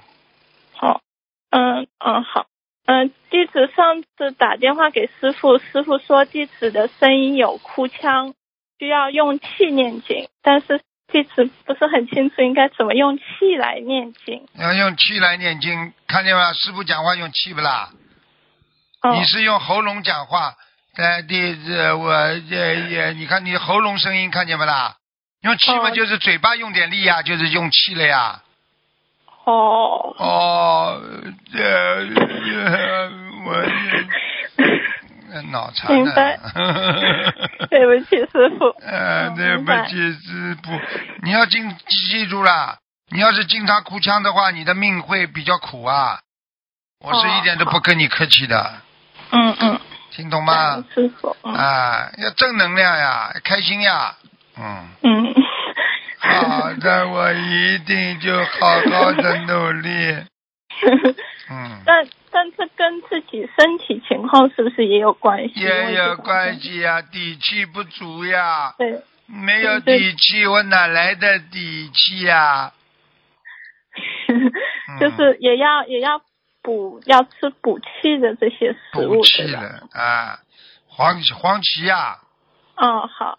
[0.73, 1.03] 好，
[1.51, 2.47] 嗯嗯好，
[2.87, 8.35] 嗯，弟子上次打电话给师傅，师傅说弟子的声音有哭腔，
[8.79, 14.47] 需要用气念经，但是弟子不是很清楚应该怎么用气来念经。
[14.59, 16.53] 要用气来念经，看见吗？
[16.53, 17.91] 师傅讲话用气不啦？
[19.03, 20.55] 哦你是用喉咙讲话，
[20.97, 24.97] 呃，弟子我也也，你看你喉咙声音看见不啦？
[25.43, 28.43] 用气嘛，哦就是嘴巴用点力呀，就是用气了呀。
[29.45, 31.01] 哦哦，
[31.53, 33.11] 这、呃、
[33.47, 33.69] 我呃
[35.43, 36.39] 脑残明白。
[37.71, 38.75] 对不起，师傅。
[39.37, 40.73] 对不起，师傅，
[41.23, 41.59] 你要记
[42.11, 42.79] 记住了，
[43.11, 46.21] 你要是经常哭腔的话，你的命会比较苦啊。
[47.05, 48.75] 我是一点都不跟你客气的，
[49.31, 49.81] 嗯嗯，
[50.11, 50.83] 听懂吗？
[50.95, 51.37] 师傅。
[51.43, 54.15] 嗯啊，要正能量呀，开心呀，
[54.59, 54.89] 嗯。
[55.03, 55.35] 嗯。
[56.19, 60.25] 好的，我一定就好好的努力。
[61.51, 65.61] 嗯，但但这跟自己身体情况是不是也有关系？
[65.61, 66.59] 也有关。
[66.61, 72.73] 系呀，底气不足呀，对，没有底气，我哪来的底气呀？
[75.01, 76.21] 就是也要也要
[76.63, 79.63] 补，要吃补气的这些食物，补气对吧？
[79.63, 80.39] 了啊，
[80.89, 82.19] 黄黄芪呀，
[82.77, 83.39] 嗯，好，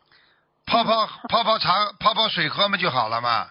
[0.65, 3.47] 泡泡泡泡茶，泡泡水喝嘛就好了嘛，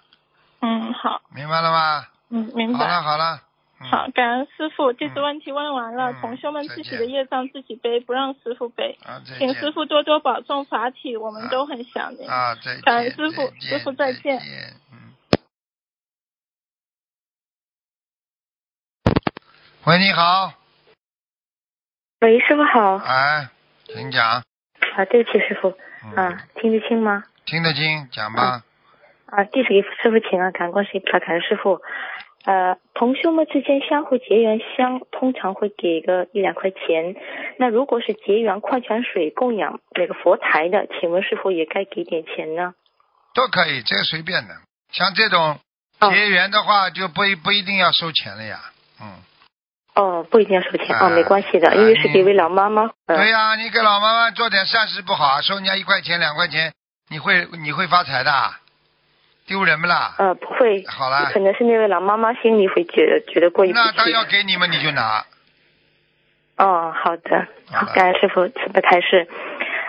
[0.62, 2.04] 嗯，好，明白了吗？
[2.30, 3.02] 嗯，明白好了。
[3.02, 3.40] 好了，嗯
[3.78, 8.98] 好，感恩师傅，弟子问题问完了，嗯同修们自己的业障自己背，不让师傅背。
[9.04, 12.26] 啊，请师傅多多保重法体，我们都很想您。
[12.26, 14.38] 啊，再见，感恩师傅师傅再见
[14.92, 15.14] 嗯。
[19.84, 20.54] 喂，你好，
[22.20, 22.96] 喂，师傅好。
[22.96, 23.50] 哎，
[23.84, 24.42] 请讲，
[24.96, 25.76] 啊，对不起，师傅。
[26.02, 27.24] 嗯啊，听得清吗？
[27.44, 28.64] 听得清，讲吧。
[29.26, 31.82] 啊，弟子给师傅请啊，感恩观世音菩萨，感恩师傅。
[32.46, 37.16] 呃，同修们之间相互结缘香，通常会给个一两块钱。
[37.58, 42.74] 那如果是结缘矿泉水供养那个佛台的，请问是否也该给点钱呢？
[43.34, 44.54] 都可以，这个随便的。
[44.92, 45.58] 像这种
[45.98, 48.60] 哦结缘的话就不一不一定要收钱了呀。
[49.02, 49.18] 嗯，
[49.96, 52.92] 哦，不一定要收钱啊哦，没关系的，啊因为是给一位老妈妈。
[53.06, 56.72] 呃对呀、你给老妈妈做点善事不好啊，收人家一块钱两块钱，
[57.10, 58.30] 你会你会发财的，
[59.46, 60.14] 丢人不啦？
[60.18, 64.10] 呃，不会，好了可能是那位老妈妈心里会觉得觉得过意不那他。
[64.10, 65.24] 要给你们你就拿，
[66.56, 69.28] 哦，好的，好感恩师傅慈悲开示。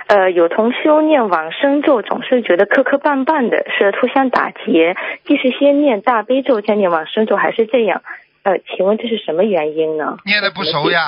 [0.08, 4.96] 呃，有同修念往生咒，总是觉得磕磕绊绊的，是互相打劫。
[5.26, 8.04] 即是先念大悲咒，再念往生咒，还是这样。
[8.44, 10.18] 呃，请问这是什么原因呢？
[10.24, 11.06] 念的不熟呀，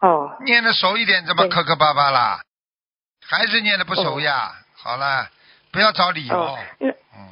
[0.00, 2.40] 哦，念的熟一点怎么磕磕巴巴啦？
[3.26, 4.52] 还是念的不熟呀？
[4.76, 5.28] 好了，
[5.76, 6.34] 不要找理由。
[6.34, 7.28] 哦，那嗯，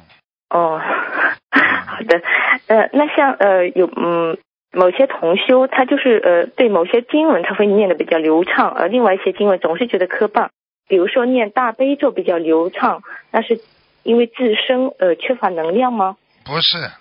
[0.51, 0.79] 哦，
[1.49, 2.21] 好的，
[2.67, 4.37] 呃，那像呃有嗯
[4.71, 10.49] 某些同修，他就是呃对某些经文他会念的比较流畅，而另外一些经文总是觉得磕绊。
[10.87, 13.59] 比如说念大悲咒比较流畅，那是
[14.03, 16.17] 因为自身呃缺乏能量吗？
[16.43, 16.91] 不是，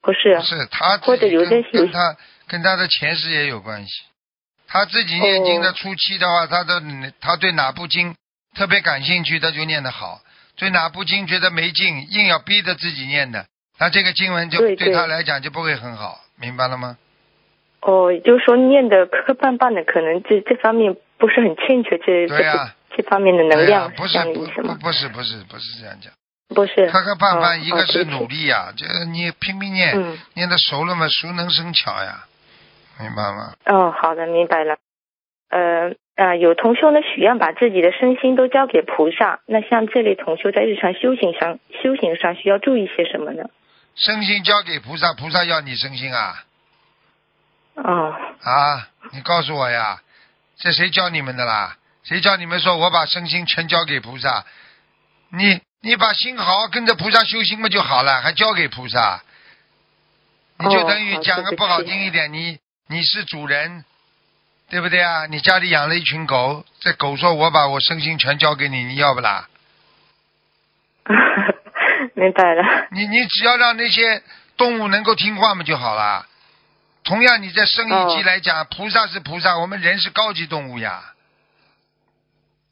[0.00, 2.16] 不是不，是，他自或者有的跟他
[2.46, 4.04] 跟他的前世也有关系。
[4.68, 6.80] 他自己念经的初期的话，他的
[7.20, 8.14] 他对哪部经
[8.54, 10.20] 特别感兴趣，他就念得好；
[10.58, 13.46] 对哪部经觉得没劲，硬要逼着自己念的，
[13.78, 16.98] 那这个经文就对对他来讲就不会很好，明白了吗？
[17.80, 24.74] 哦，也就是说念的磕磕绊绊的，可能这这方面不是很欠缺这对呀这这方面的能量，不是不意思吗？
[24.74, 26.12] 不不是不是不是这样讲，
[26.48, 32.24] 不是，磕磕绊绊，哦一个是努力呀，就是你拼命念，嗯，念得熟了嘛，熟能生巧呀，
[32.98, 33.54] 明白吗？
[33.66, 34.76] 哦，好的，明白了。
[35.50, 43.44] 呃呃，有同修呢许愿把自己的身心都交给菩萨，那像这类同修在日常修行上修行上需要注意些什么呢？
[43.94, 46.44] 身心交给菩萨，菩萨要你身心啊
[47.74, 48.12] 哦，
[48.42, 48.88] 啊！
[49.12, 50.00] 你告诉我呀，
[50.56, 51.76] 这谁教你们的啦？
[52.02, 54.44] 谁教你们说我把身心全交给菩萨？
[55.30, 59.22] 你你把心好好跟着菩萨修行不就好了，还交给菩萨？
[60.58, 62.58] 你就哦等于讲个不好听一点，你
[62.88, 63.84] 你是主人，
[64.70, 65.26] 对不对啊？
[65.26, 69.48] 你家里养了一群狗，这狗说我把我身心全交给你，你要不啦？
[72.14, 72.62] 明白了。
[72.90, 74.22] 你你只要让那些
[74.56, 76.26] 动物能够听话嘛就好了。
[77.02, 81.14] 同样，你在生意级哦来讲，菩萨是菩萨，我们人是高级动物呀，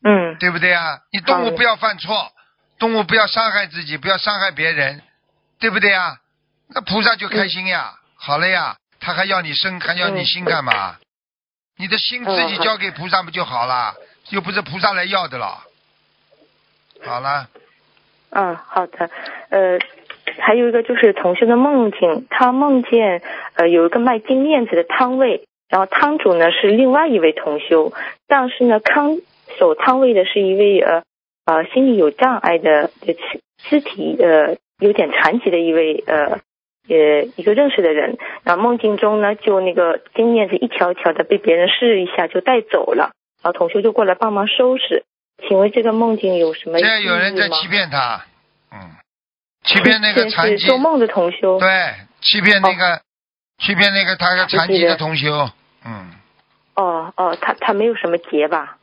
[0.05, 1.01] 嗯，对不对啊？
[1.11, 2.31] 你动物不要犯错，
[2.79, 5.03] 动物不要伤害自己，不要伤害别人，
[5.59, 6.19] 对不对啊？
[6.69, 10.99] 那菩萨就开心呀，好了呀，他还要你生，还要你心干嘛？
[11.79, 13.95] 你的心自己交给菩萨不就好了？
[14.31, 15.63] 又不是菩萨来要的了。
[17.05, 17.49] 好了，
[18.31, 19.11] 嗯，好的。
[19.51, 19.79] 呃，
[20.39, 23.23] 还有一个就是同学的梦境，他梦见
[23.55, 27.93] 呃有一个卖金链子的摊位，然后摊主呢是另外一位同修，
[28.27, 29.19] 但是呢看
[29.59, 31.03] 守摊位的是一位呃
[31.45, 36.41] 呃心理有障碍的呃肢肢体呃有点残疾的一位呃。
[36.89, 43.13] 呃，一个认识的人，然后梦境中呢，就那个金链子一条条的被别人试一下就带走了，
[43.43, 45.05] 然后同修就过来帮忙收拾。
[45.47, 46.91] 请问这个梦境有什么意义吗？
[46.91, 48.25] 这有人在欺骗他，
[48.73, 48.79] 嗯，
[49.65, 51.59] 欺骗那个残疾，做梦的同修。
[51.59, 51.69] 对，
[52.23, 53.03] 欺骗那个，
[53.59, 55.51] 欺骗那个他个残疾的同修，
[55.85, 56.11] 嗯，
[56.75, 58.79] 哦哦，他他没有什么结吧？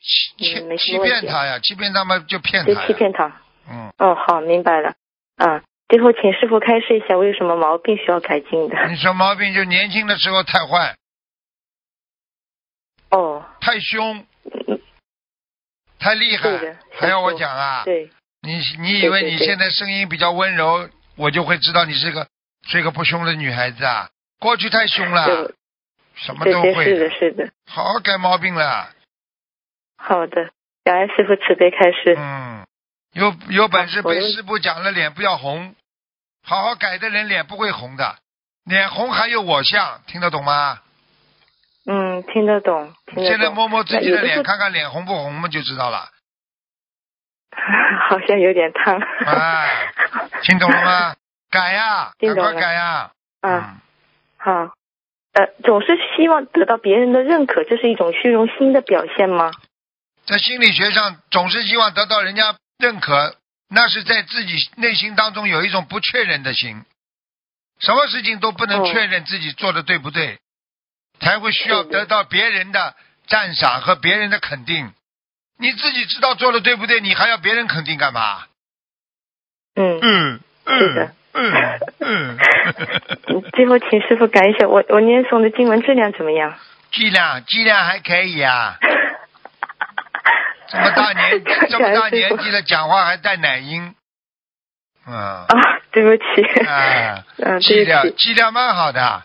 [0.00, 3.40] 欺欺欺骗他呀，欺骗他们就骗他就，欺骗他。
[3.68, 4.92] 嗯，哦，好，明白了。
[5.36, 5.62] 啊，
[5.94, 8.76] 最后请师傅开示一下，我有什么毛病需要改进的？
[8.90, 10.96] 你说毛病就年轻的时候太坏，
[13.12, 14.80] 哦，太凶，嗯。
[16.00, 17.84] 太厉害，还要我讲啊？
[17.84, 18.10] 对，
[18.42, 22.26] 你你以为你现在声音比较温柔，我就会知道你是个
[22.66, 24.10] 是个不凶的女孩子啊？
[24.40, 25.52] 过去太凶了，
[26.16, 27.48] 什么都会是的，是的。
[27.70, 28.90] 好好改毛病了。
[29.96, 30.50] 好的，
[30.82, 32.16] 感恩师傅慈悲开示。
[32.18, 32.66] 嗯，
[33.12, 35.76] 有有本事被师傅讲了，脸不要红，
[36.44, 38.16] 好好改的人脸不会红的，
[38.64, 40.80] 脸红还有我相，听得懂吗？
[41.86, 43.24] 嗯，听得懂，听得懂。
[43.24, 46.08] 现在摸摸自己的脸，看看脸红不红嘛，就知道了。
[48.08, 48.98] 好像有点烫。
[49.26, 49.92] 哎，
[50.42, 51.14] 听懂了吗？
[51.50, 53.10] 改呀，赶快改呀。
[53.40, 53.76] 啊，
[54.38, 54.70] 好。
[55.34, 59.50] 呃，总是希望得到别人的认可，这是一种虚荣心的表现吗？
[60.26, 63.34] 在心理学上，总是希望得到人家认可，
[63.68, 66.84] 那是在自己内心当中有一种不确认的心，
[67.80, 70.38] 什么事情都不能哦确认自己做的对不对，
[71.20, 72.94] 才会需要得到别人的
[73.26, 74.92] 赞赏和别人的肯定。
[75.58, 78.44] 你自己知道做的对不对，你还要别人肯定干嘛？
[79.76, 80.00] 嗯。
[80.02, 82.38] 嗯嗯嗯嗯
[83.52, 86.56] 最后请师傅改一下，我我念诵的经文质量怎么样？
[86.90, 88.78] 质量质量还可以啊，
[90.74, 93.94] 这么大年 这么大年纪了，讲话还带奶音，
[95.06, 95.46] 嗯，啊，
[95.92, 99.22] 对不起，啊，嗯， 剂量剂量蛮好的，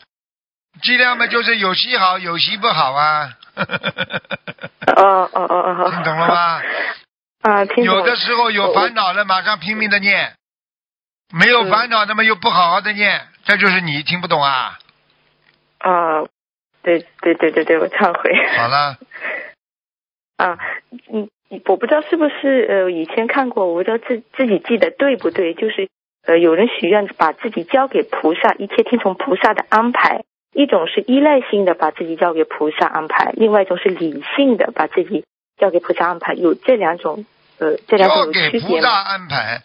[0.84, 3.34] 剂量嘛就是有吸好，有吸不好啊。
[4.95, 6.28] 哦哦哦哦，听懂了？
[6.28, 6.62] 吗？
[7.41, 7.86] 啊，听懂。
[7.86, 10.32] 有的时候有烦恼了，马上拼命的念；
[11.34, 14.78] 没有烦恼，那么又不好好的念，这就是你听不懂啊。
[15.80, 16.24] 啊，
[16.84, 18.32] 对对对对对，我忏悔。
[18.58, 18.97] 好了，
[20.38, 20.58] 啊，
[21.14, 21.30] 嗯，
[21.66, 25.89] 我不知道是不是呃以前看过，我不知道自自己记得对不对，就是
[26.26, 30.24] 呃有人许愿把自己交给菩萨，一切听从菩萨的安排。
[30.52, 35.24] 一种是依赖性的把自己交给菩萨安排，另外一种是理性的把自己
[35.58, 37.24] 交给菩萨安排，有这两种
[37.60, 38.89] 呃这两种交给菩萨？
[38.89, 39.62] 安排。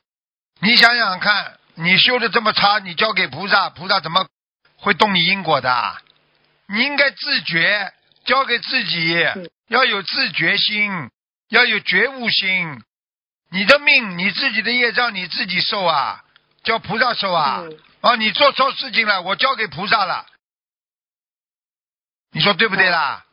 [0.61, 4.27] 你想想看，你修的这么差，你交给菩萨，菩萨怎么
[4.77, 5.71] 会动你因果的？
[6.69, 7.91] 你应该自觉，
[8.27, 10.91] 交给自己，嗯要有自觉心，
[11.55, 12.83] 要有觉悟心。
[13.51, 16.25] 你的命，你自己的业障，你自己受啊，
[16.65, 17.61] 叫菩萨受啊。
[17.63, 20.27] 嗯啊，你做错事情了，我交给菩萨了。
[22.33, 23.25] 你说对不对啦？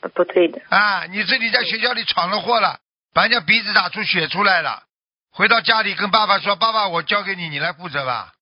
[0.00, 2.80] 呃不对的，啊，你自己在学校里闯了祸了，
[3.14, 4.82] 把人家鼻子打出血出来了，
[5.30, 8.32] 回到家里跟爸爸说：“爸爸，我交给你，你来负责吧。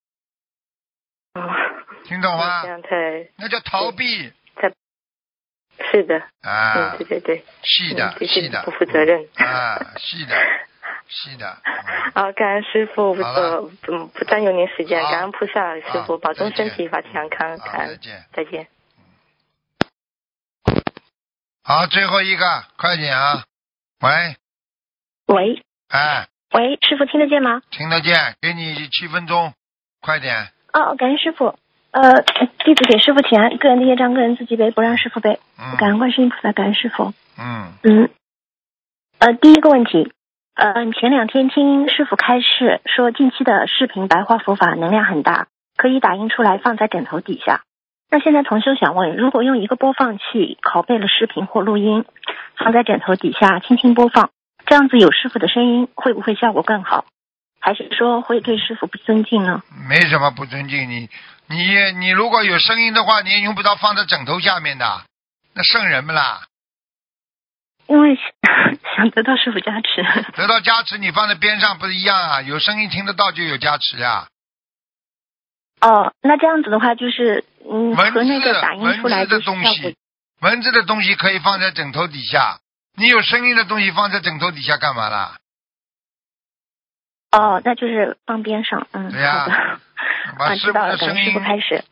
[1.33, 1.41] 啊，”
[2.05, 2.63] 听懂吗
[3.37, 4.33] 那叫逃避
[5.91, 9.27] 是的，啊嗯，对，对对，是的是的，不负责任。
[9.35, 10.35] 啊，是的，
[11.07, 18.25] 是的，嗯好，感恩师傅，不好了呃不不占用您时间，感恩菩萨，师傅保重身体，法体安康，好，感恩，再见。
[18.33, 18.67] 再见。
[21.63, 23.43] 好，最后一个，快点啊！
[24.01, 24.35] 喂，
[25.27, 27.61] 喂哎，喂，师傅听得见吗？
[27.69, 29.53] 听得见，给你七分钟，
[30.01, 30.51] 快点。
[30.73, 31.57] 哦，感恩师傅。
[31.91, 32.21] 呃，
[32.63, 35.39] 弟子给师傅请安，个人的业障个人自己背，不让师傅背。
[35.57, 37.13] 嗯感恩观世音菩萨，感恩师傅。
[37.37, 38.09] 嗯，嗯，
[39.17, 40.11] 呃，第一个问题，
[40.55, 47.61] 呃，前两天听师傅开示说，近期的视频白话佛法能量很大，可以打印出来放在枕头底下。
[48.11, 52.05] 那现在同修想问，如果用一个播放器拷贝了视频或录音，
[52.57, 54.29] 放在枕头底下轻轻播放，
[54.65, 57.05] 这样子有师傅的声音，会不会效果更好？
[57.61, 59.61] 还是说会对师傅不尊敬呢？
[59.89, 61.09] 没什么不尊敬你，
[61.49, 65.01] 你你如果有声音的话，你也用不着放在枕头下面的，
[65.53, 66.43] 那圣人们啦，
[67.87, 68.15] 因为
[68.95, 70.03] 想得到师傅加持。
[70.33, 72.41] 得到加持你放在边上不是一样啊？
[72.43, 74.27] 有声音听得到就有加持呀、
[75.81, 79.97] 哦，那这样子的话，就是嗯，文和那字个打印出来文字的东西，
[80.41, 82.59] 文字的东西可以放在枕头底下，
[82.95, 85.37] 你有声音的东西放在枕头底下干嘛啦？
[87.31, 91.83] 哦，那就是放边上，嗯，对呀啊， 把师傅知道了，感恩师的声音傅开始。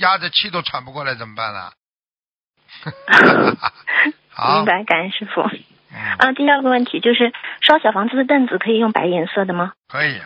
[0.00, 1.72] 压着气都喘不过来怎么办啦？
[4.30, 5.42] 好明，白，感恩师傅。
[5.42, 9.74] 嗯，啊，第二个问题就是烧小房子的凳子可以用白颜色的吗？
[9.88, 10.20] 可以，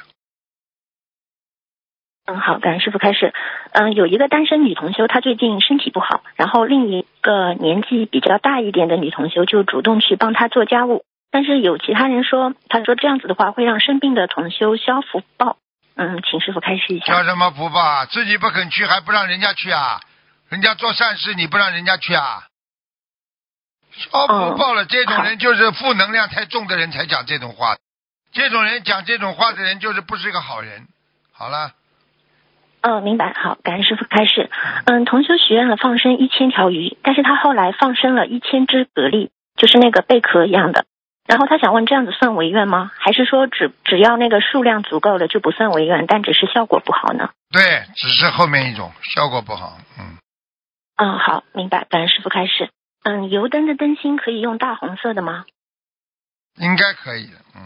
[2.24, 3.34] 嗯，好，感恩师傅开始。
[3.72, 15.58] 嗯，有一个单身女同修，她最近身体不好，然后另一个年纪比较大一点的女同修就主动去帮她做家务，但是有其他人说，她说这样子的话会让生病的同修消福报。
[15.98, 17.06] 嗯，请师傅开示一下。
[17.06, 18.06] 叫什么福报啊？
[18.06, 20.00] 自己不肯去，还不让人家去啊？
[20.48, 22.44] 人家做善事，你不让人家去啊？
[23.90, 27.76] 消福报了，这种人就是负能量太重的人才讲这种话，
[28.30, 30.86] 这种人讲这种话的人就是不是一个好人。
[31.32, 31.72] 好了，
[32.82, 33.32] 嗯，明白。
[33.34, 34.50] 好，感恩师傅开示。
[34.86, 40.84] 嗯，同修许愿了放生一千条鱼，但是他后来放生了一千只蛤蜊，就是那个贝壳一样的。
[41.28, 42.90] 然后他想问，这样子算违愿吗？
[42.96, 47.28] 还是说只只要那个数量足够了就不算违愿，但只是效果不好呢？
[47.52, 47.62] 对，
[47.94, 49.76] 只是后面一种效果不好。
[49.98, 50.16] 嗯，
[50.96, 51.84] 嗯，好，明白。
[51.84, 52.70] 感恩师傅开始。
[53.04, 55.44] 嗯，油灯的灯芯可以用大红色的吗？
[56.56, 57.28] 应该可以。
[57.54, 57.60] 嗯，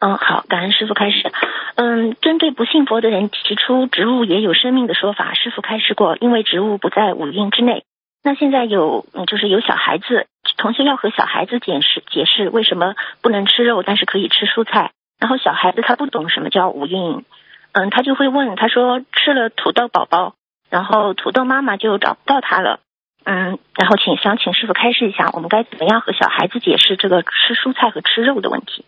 [0.00, 1.30] 嗯，好，感恩师傅开始。
[1.76, 7.84] 嗯，针对不信佛的人提出植物也有生命的说法，师傅开示过，因为植物不在五蕴之内。
[8.24, 10.26] 那现在有，嗯，就是有小孩子，
[10.56, 14.92] 同学要和小孩子解释解释为什么不能吃肉，但是可以吃蔬菜。
[15.20, 17.24] 然后小孩子他不懂什么叫五蕴，
[17.72, 20.34] 嗯，他就会问，他说吃了土豆宝宝，
[20.70, 22.80] 然后土豆妈妈就找不到他了。
[23.24, 28.86] 嗯，然后请想请师傅开示一下，我们该怎么样和小孩子解释这个吃蔬菜和吃肉的问题？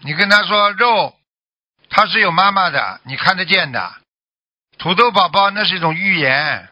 [0.00, 1.14] 你跟他说肉，
[1.88, 3.92] 它是有妈妈的，你看得见的。
[4.78, 6.68] 土豆宝宝那是一种预言，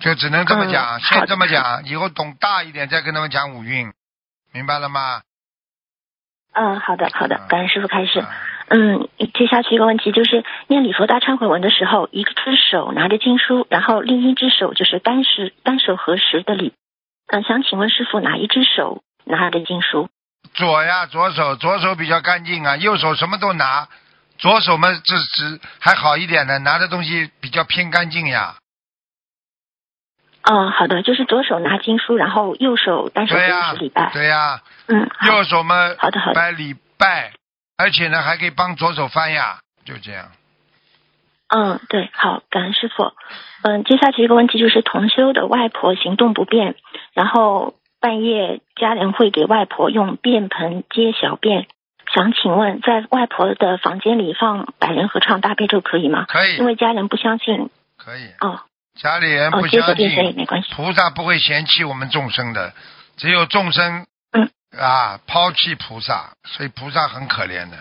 [0.00, 3.92] 就只能这么讲，嗯先这么讲，以后懂大一点再跟他们讲五运，
[4.52, 5.22] 明白了吗？
[6.52, 8.20] 嗯，好的，好的，感恩师傅开始。
[8.20, 8.28] 啊
[8.68, 15.30] 嗯，接下去一个问题就是，念礼佛大忏悔文的时候，一只手拿着经书，然后另一只手就是单手
[15.62, 16.74] 单手合十的礼。
[17.28, 20.08] 嗯，想请问师傅，哪一只手拿着经书？
[20.54, 23.86] 左呀，左手，左手比较干净啊，右手什么都拿，
[24.36, 28.56] 左手嘛，这只还好一点的，拿的东西比较偏干净呀。
[30.48, 34.10] 嗯，好的，就是左手拿经书，然后右手单手对呀、礼拜。
[34.12, 37.32] 对呀、嗯，右手嘛，好的好的拜礼拜，
[37.76, 40.26] 而且呢还可以帮左手翻呀，就这样。
[41.48, 43.12] 嗯，对，好，感恩师傅。
[43.62, 46.76] 嗯，接下去一个问题就是同修的外婆行动不便，
[47.12, 51.66] 然后半夜家人会给外婆用便盆接小便，
[52.14, 56.24] 想请问在外婆的房间里放百人合唱大悲咒可以吗？
[56.28, 57.68] 可以因为家人不相信。
[57.96, 58.60] 可以，哦
[58.96, 60.46] 家里人哦不，相信。
[60.74, 62.72] 菩萨不会嫌弃我们众生的，
[63.16, 67.76] 只有众生嗯啊抛弃菩萨，所以菩萨很可怜的，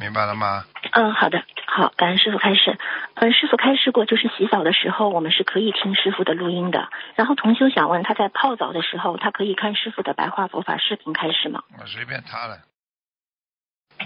[0.00, 0.64] 明白了吗？
[0.92, 2.78] 嗯，好的，好，感恩师傅开始。
[3.14, 6.88] 嗯，师傅开示过，就是洗澡的时候，我们是可以听师傅的录音的。
[7.14, 11.62] 然后同修想问，他在泡澡的时候，他可以看师傅的白话佛法视频开始吗？
[11.80, 12.58] 我随便他了，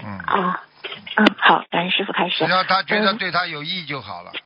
[0.01, 0.63] 嗯，啊、
[1.17, 2.51] 嗯，好，感恩师傅开始只。
[2.51, 4.31] 要他觉得嗯对他有益就好了。
[4.33, 4.39] 嗯，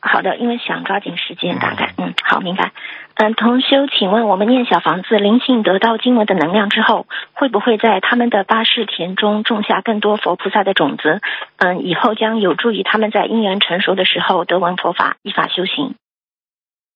[0.00, 2.72] 好的，因为想抓紧时间，大概嗯，好，明白。
[3.14, 11.20] 嗯，同修，请问我们念小房子灵性得到经文的能量之后，会不会在他们的八世田中种下更多佛菩萨的种子？
[11.58, 15.94] 嗯，以后将有助于他们在因缘成熟的时候得闻佛法，依法修行。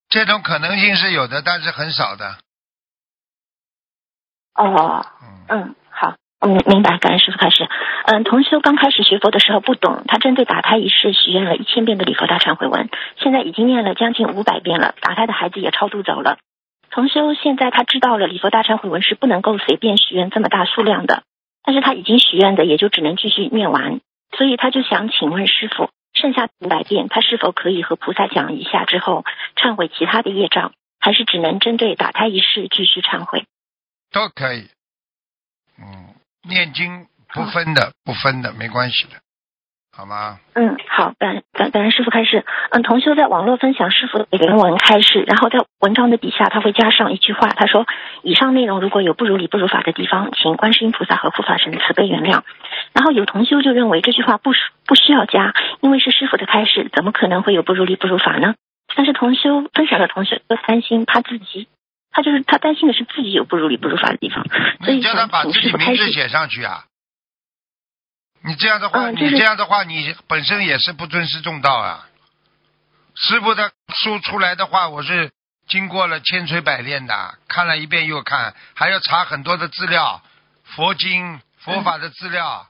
[0.09, 2.39] 这种可能性是有的，但是很少的。
[4.55, 5.05] 哦，
[5.49, 5.75] 嗯，
[6.47, 7.69] 嗯，明白，感恩师傅开始。
[8.05, 16.39] 嗯，同修刚开始学佛的时候不懂，他针对打胎一事许愿了一千遍的礼佛大忏悔文，现在已经念了将近五百遍了，打胎的孩子也超度走了。
[16.91, 21.25] 同修现在他知道了礼佛大忏悔文是不能够随便许愿这么大数量的，
[21.65, 24.01] 但是他已经许愿的也就只能继续念完，
[24.39, 29.25] 所以他就想请问师傅，剩下五百遍他是否可以和菩萨讲一下之后
[29.57, 33.47] 忏悔其他的业障，还是只能针对打胎一事继续忏悔？
[34.13, 34.69] 都可以。
[36.49, 39.21] 念经不分的，不分的，没关系的，
[39.97, 40.39] 好吗？
[40.55, 42.45] 嗯，好，感感感恩师傅开示。
[42.71, 47.87] 嗯，同修在网络分享师傅的原文开示，然后在文章的底下他会加上一句话，他说
[48.23, 52.43] ：“以上内容如果有不如理不如法的地方，请观世音菩萨和护法神慈悲原谅。”
[52.95, 58.55] 然后有同修就认为这句话不需不需要加，因为是师傅的开示，怎么可能会有不如理不如法呢？
[58.95, 61.69] 但是同修分享的同学都担心他自己，
[62.17, 64.43] 他就是他担心的是自己有不如理不如法的地方，
[64.83, 65.71] 所以你叫他把自己。
[65.71, 66.87] 名字写上去啊！
[68.43, 72.09] 你这样的话，嗯就是你这样的话，你本身也是不尊师重道啊。
[73.15, 75.31] 师傅的书出来的话，我是
[75.69, 80.23] 经过了千锤百炼的，看了一遍又看，还要查很多的资料，
[80.65, 82.67] 佛经、佛法的资料。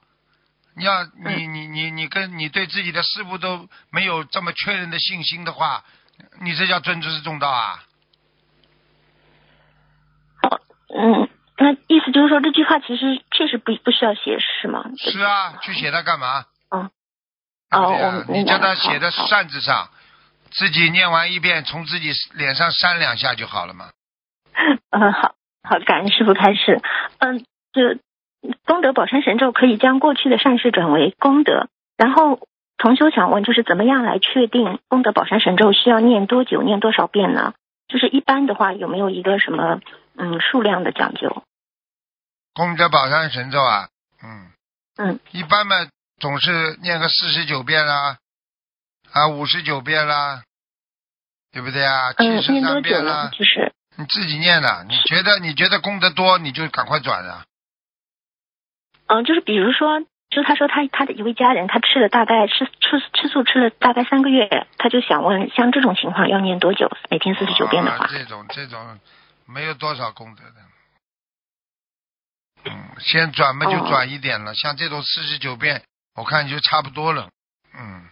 [0.74, 5.85] 你要你你你你跟你对自己的师傅都没有这么确认的信心的话，
[6.40, 7.85] 你这叫尊师重道啊？
[10.95, 14.85] 嗯，那意思就是说这句话其实确实不不需要写是吗？
[14.99, 16.45] 是啊，去写它干嘛？
[16.71, 16.91] 嗯
[17.69, 19.89] 啊哦我你叫他写在扇子上，
[20.53, 23.87] 自己念完一遍，从自己脸上扇两下就好了嘛。
[24.91, 25.35] 嗯， 好
[25.65, 26.81] 好，感恩师傅开始。
[27.19, 27.99] 嗯，这
[28.65, 31.69] 功德宝山神咒可以将过去的善事转为功德。
[31.97, 32.39] 然后
[32.79, 37.55] 同修想问，就是怎么样来确定功德宝山神咒需要念多久、念多少遍呢？
[37.89, 39.81] 就是一般的话，有没有一个什么
[40.17, 41.45] 嗯数量的讲究？
[42.55, 43.89] 功德宝山神咒啊，
[44.23, 44.51] 嗯
[44.97, 45.77] 嗯，一般嘛
[46.19, 48.19] 总是念个四十九遍啦，
[49.13, 50.43] 啊五十九遍啦，
[51.53, 52.13] 对不对啊？
[52.17, 54.85] 嗯七，十三遍啦呢？，就是你自己念的。
[54.89, 57.45] 你觉得你觉得功德多，你就赶快转啊。
[59.09, 60.01] 嗯，就是比如说，
[60.37, 66.91] 就他说他他的一位家人，他吃了大概吃吃吃素吃了大概三个月，他就想问，像这种情况要念多久？
[67.09, 69.01] 每天四十九遍的话啊，，这种这种
[69.47, 70.57] 没有多少功德的。
[72.67, 75.83] 嗯，先转嘛就哦转一点了，像这种四十九遍，
[76.15, 77.31] 我看就差不多了。
[77.73, 78.03] 嗯，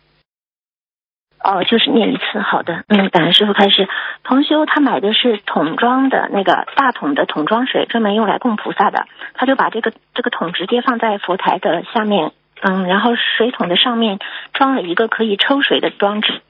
[1.45, 3.87] 哦，就是念一次，好的，嗯，感恩师傅开始。
[4.23, 14.19] 同修他买的是桶装的那个大桶的桶装水，专门用来供菩萨的，他就把这个这个桶直接放在佛台的下面，嗯，然后水桶的上面
[14.55, 16.41] 装了一个可以抽水的装置，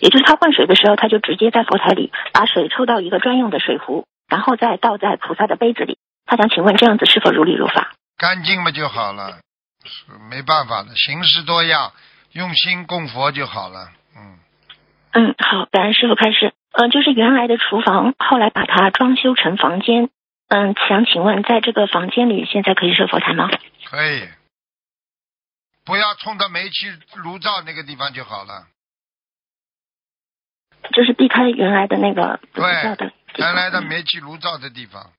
[0.00, 5.96] 也就是他换水的时候，他就直接在佛台里把水抽到一个专用的水壶，然后再倒在菩萨的杯子里。
[6.26, 7.92] 他想请问这样子是否如理如法？
[8.18, 9.38] 干净嘛就好了，
[10.30, 11.92] 没办法的，形式多样，
[12.34, 13.90] 用心供佛就好了。
[14.16, 14.38] 嗯，
[15.12, 16.52] 嗯，好，感恩师傅开始。
[16.72, 20.10] 嗯、就是原来的厨房，后来把它装修成房间。
[20.48, 23.48] 嗯，想请问，在这个房间里，现在可以设佛台吗？
[23.84, 24.28] 可以，
[25.84, 28.66] 不要冲着煤气炉灶那个地方就好了。
[30.92, 33.12] 就是避开原来的那个不对。
[33.36, 35.12] 原来的煤气炉灶的地方，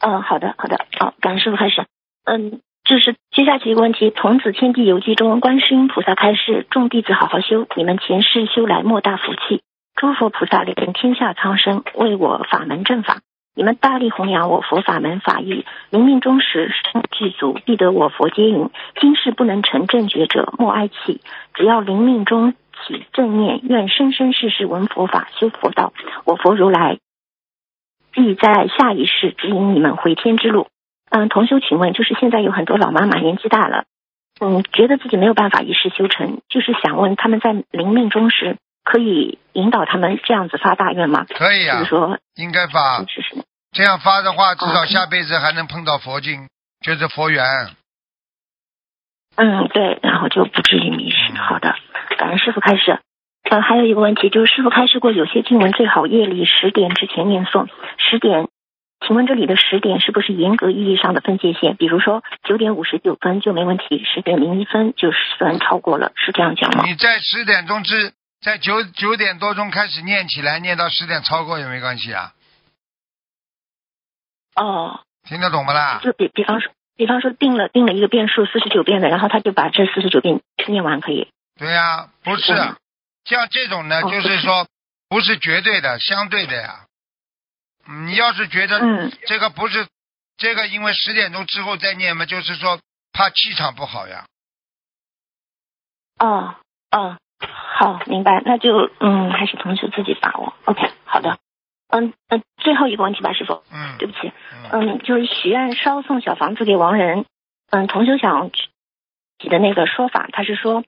[0.00, 1.86] 嗯，好的，好的，哦，感恩师傅开始。
[2.24, 9.62] 嗯，就是接下去一个问题，《童子天地游记》中，观世音菩萨开示：众弟子好好修，你们前世修来莫大福气。
[9.96, 13.20] 诸佛菩萨连天下苍生，为我法门正法。
[13.56, 18.68] 你们大力弘扬我佛法门法义，临命终时身具足，必得我佛接引。
[19.00, 21.22] 今世不能成正觉者，莫哀泣。
[21.54, 22.52] 只要临命中
[22.86, 25.94] 起正念，愿生生世世闻佛法，修佛道。
[26.26, 26.98] 我佛如来
[28.12, 30.66] 必在下一世指引你们回天之路。
[31.16, 33.84] 嗯，同修，请问，就是现在有很多老妈妈年纪大了，
[34.40, 38.56] 嗯，觉得自己没有办法一世修成，就是想问他们在临命终时。
[38.86, 41.24] 可以引导他们这样子发大愿吗？
[41.30, 43.02] 可以啊，就是说应该发。
[43.08, 43.42] 是是。
[43.72, 46.50] 这样发的话，至少下辈子还能碰到佛经，
[46.82, 47.42] 就是佛缘。
[49.36, 51.32] 嗯，对，然后就不至于迷失。
[51.38, 51.74] 好的，
[52.18, 53.00] 感恩师傅开始。
[53.48, 57.68] 呃，还有一个问题就是，师傅开示过，有些经文最好夜里十点之前念诵。
[57.96, 58.48] 十点，
[59.06, 61.76] 请问这里的十点是不是严格意义上的分界线？
[61.76, 66.84] 比如说九点五十九分就没问题，十点零一分就算超过了，是这样讲吗？
[66.86, 68.12] 你在十点钟之。
[68.44, 72.32] 在九九点多钟开始念起来，念到十点超过也没关系啊。
[74.54, 75.98] 哦，听得懂不啦？
[76.02, 81.28] 就比比方说，比方说定了定了一个变数四十九遍的，然后他就把这四十九遍念完可以。
[81.58, 82.54] 对呀，不是
[83.24, 84.66] 像这种呢，就是说
[85.08, 86.83] 不是绝对的，相对的呀。
[87.86, 89.86] 你要是觉得这个不是
[90.36, 92.80] 这个，因为十点钟之后再念嘛，就是说
[93.12, 94.26] 怕气场不好呀。
[96.18, 96.54] 哦
[96.90, 97.16] 哦。
[97.76, 100.54] 好，明白，那就嗯，还是同学自己把握。
[100.64, 101.38] OK，好的，
[101.88, 103.64] 嗯嗯，最后一个问题吧，师傅。
[103.72, 103.98] 嗯。
[103.98, 104.32] 对不起，
[104.72, 107.26] 嗯，就是许愿烧送小房子给亡人，
[107.70, 110.84] 嗯，同学想起的那个说法，他是说，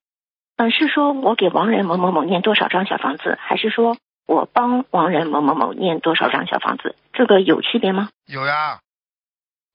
[0.57, 6.97] 嗯，是说我给亡人某某某念多少张小房子，还是说我帮亡人某某某念多少张小房子？
[7.13, 8.11] 这个有区别吗？
[8.27, 8.81] 有呀，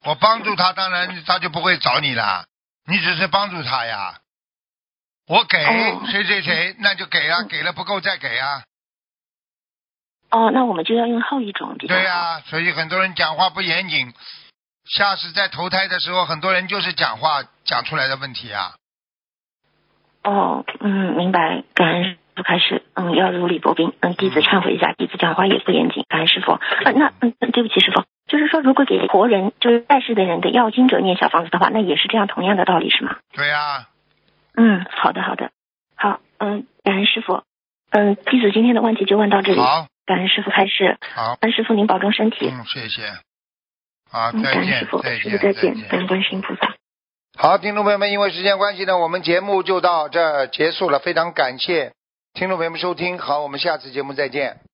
[0.06, 2.46] 我帮助他，当然他就不会找你了，
[2.86, 4.20] 你只是帮助他呀。
[5.28, 5.58] 我给
[6.12, 8.64] 谁谁谁，那就给啊，给了不够再给啊。
[10.30, 11.78] 哦，那我们就要用后一种。
[11.78, 14.14] 对呀，所以很多人讲话不严谨，
[14.86, 18.76] 下次在投胎的时候，很多人就是讲话讲出来的问题啊。
[20.24, 21.64] 哦，嗯，明白。
[21.74, 23.94] 感恩不开始，嗯，要如履薄冰。
[24.00, 26.06] 嗯，弟子忏悔一下，弟子讲话也不严谨。
[26.08, 26.54] 感恩师傅。
[26.86, 33.18] 呃，那嗯，对不起，师傅，就是说，如果给活人，就是在世的人的要经者念小房子的话，那也是这样同样的道理是吗？
[33.34, 33.88] 对呀。
[34.56, 35.52] 嗯，好的，好的，
[35.96, 37.44] 好，嗯，感恩师傅，
[37.90, 43.04] 嗯，弟子今天的问题就问到这里，好，感恩师傅开示，好，恩师傅您保重身体，嗯，谢谢，
[44.12, 46.76] 好，再见，师傅，再见，再见，感恩观世音菩萨。
[47.38, 51.94] 好，听众朋友们，因为时间关系呢，我们节目就到这结束了，非常感谢
[52.34, 54.71] 听众朋友们收听，好，我们下次节目再见。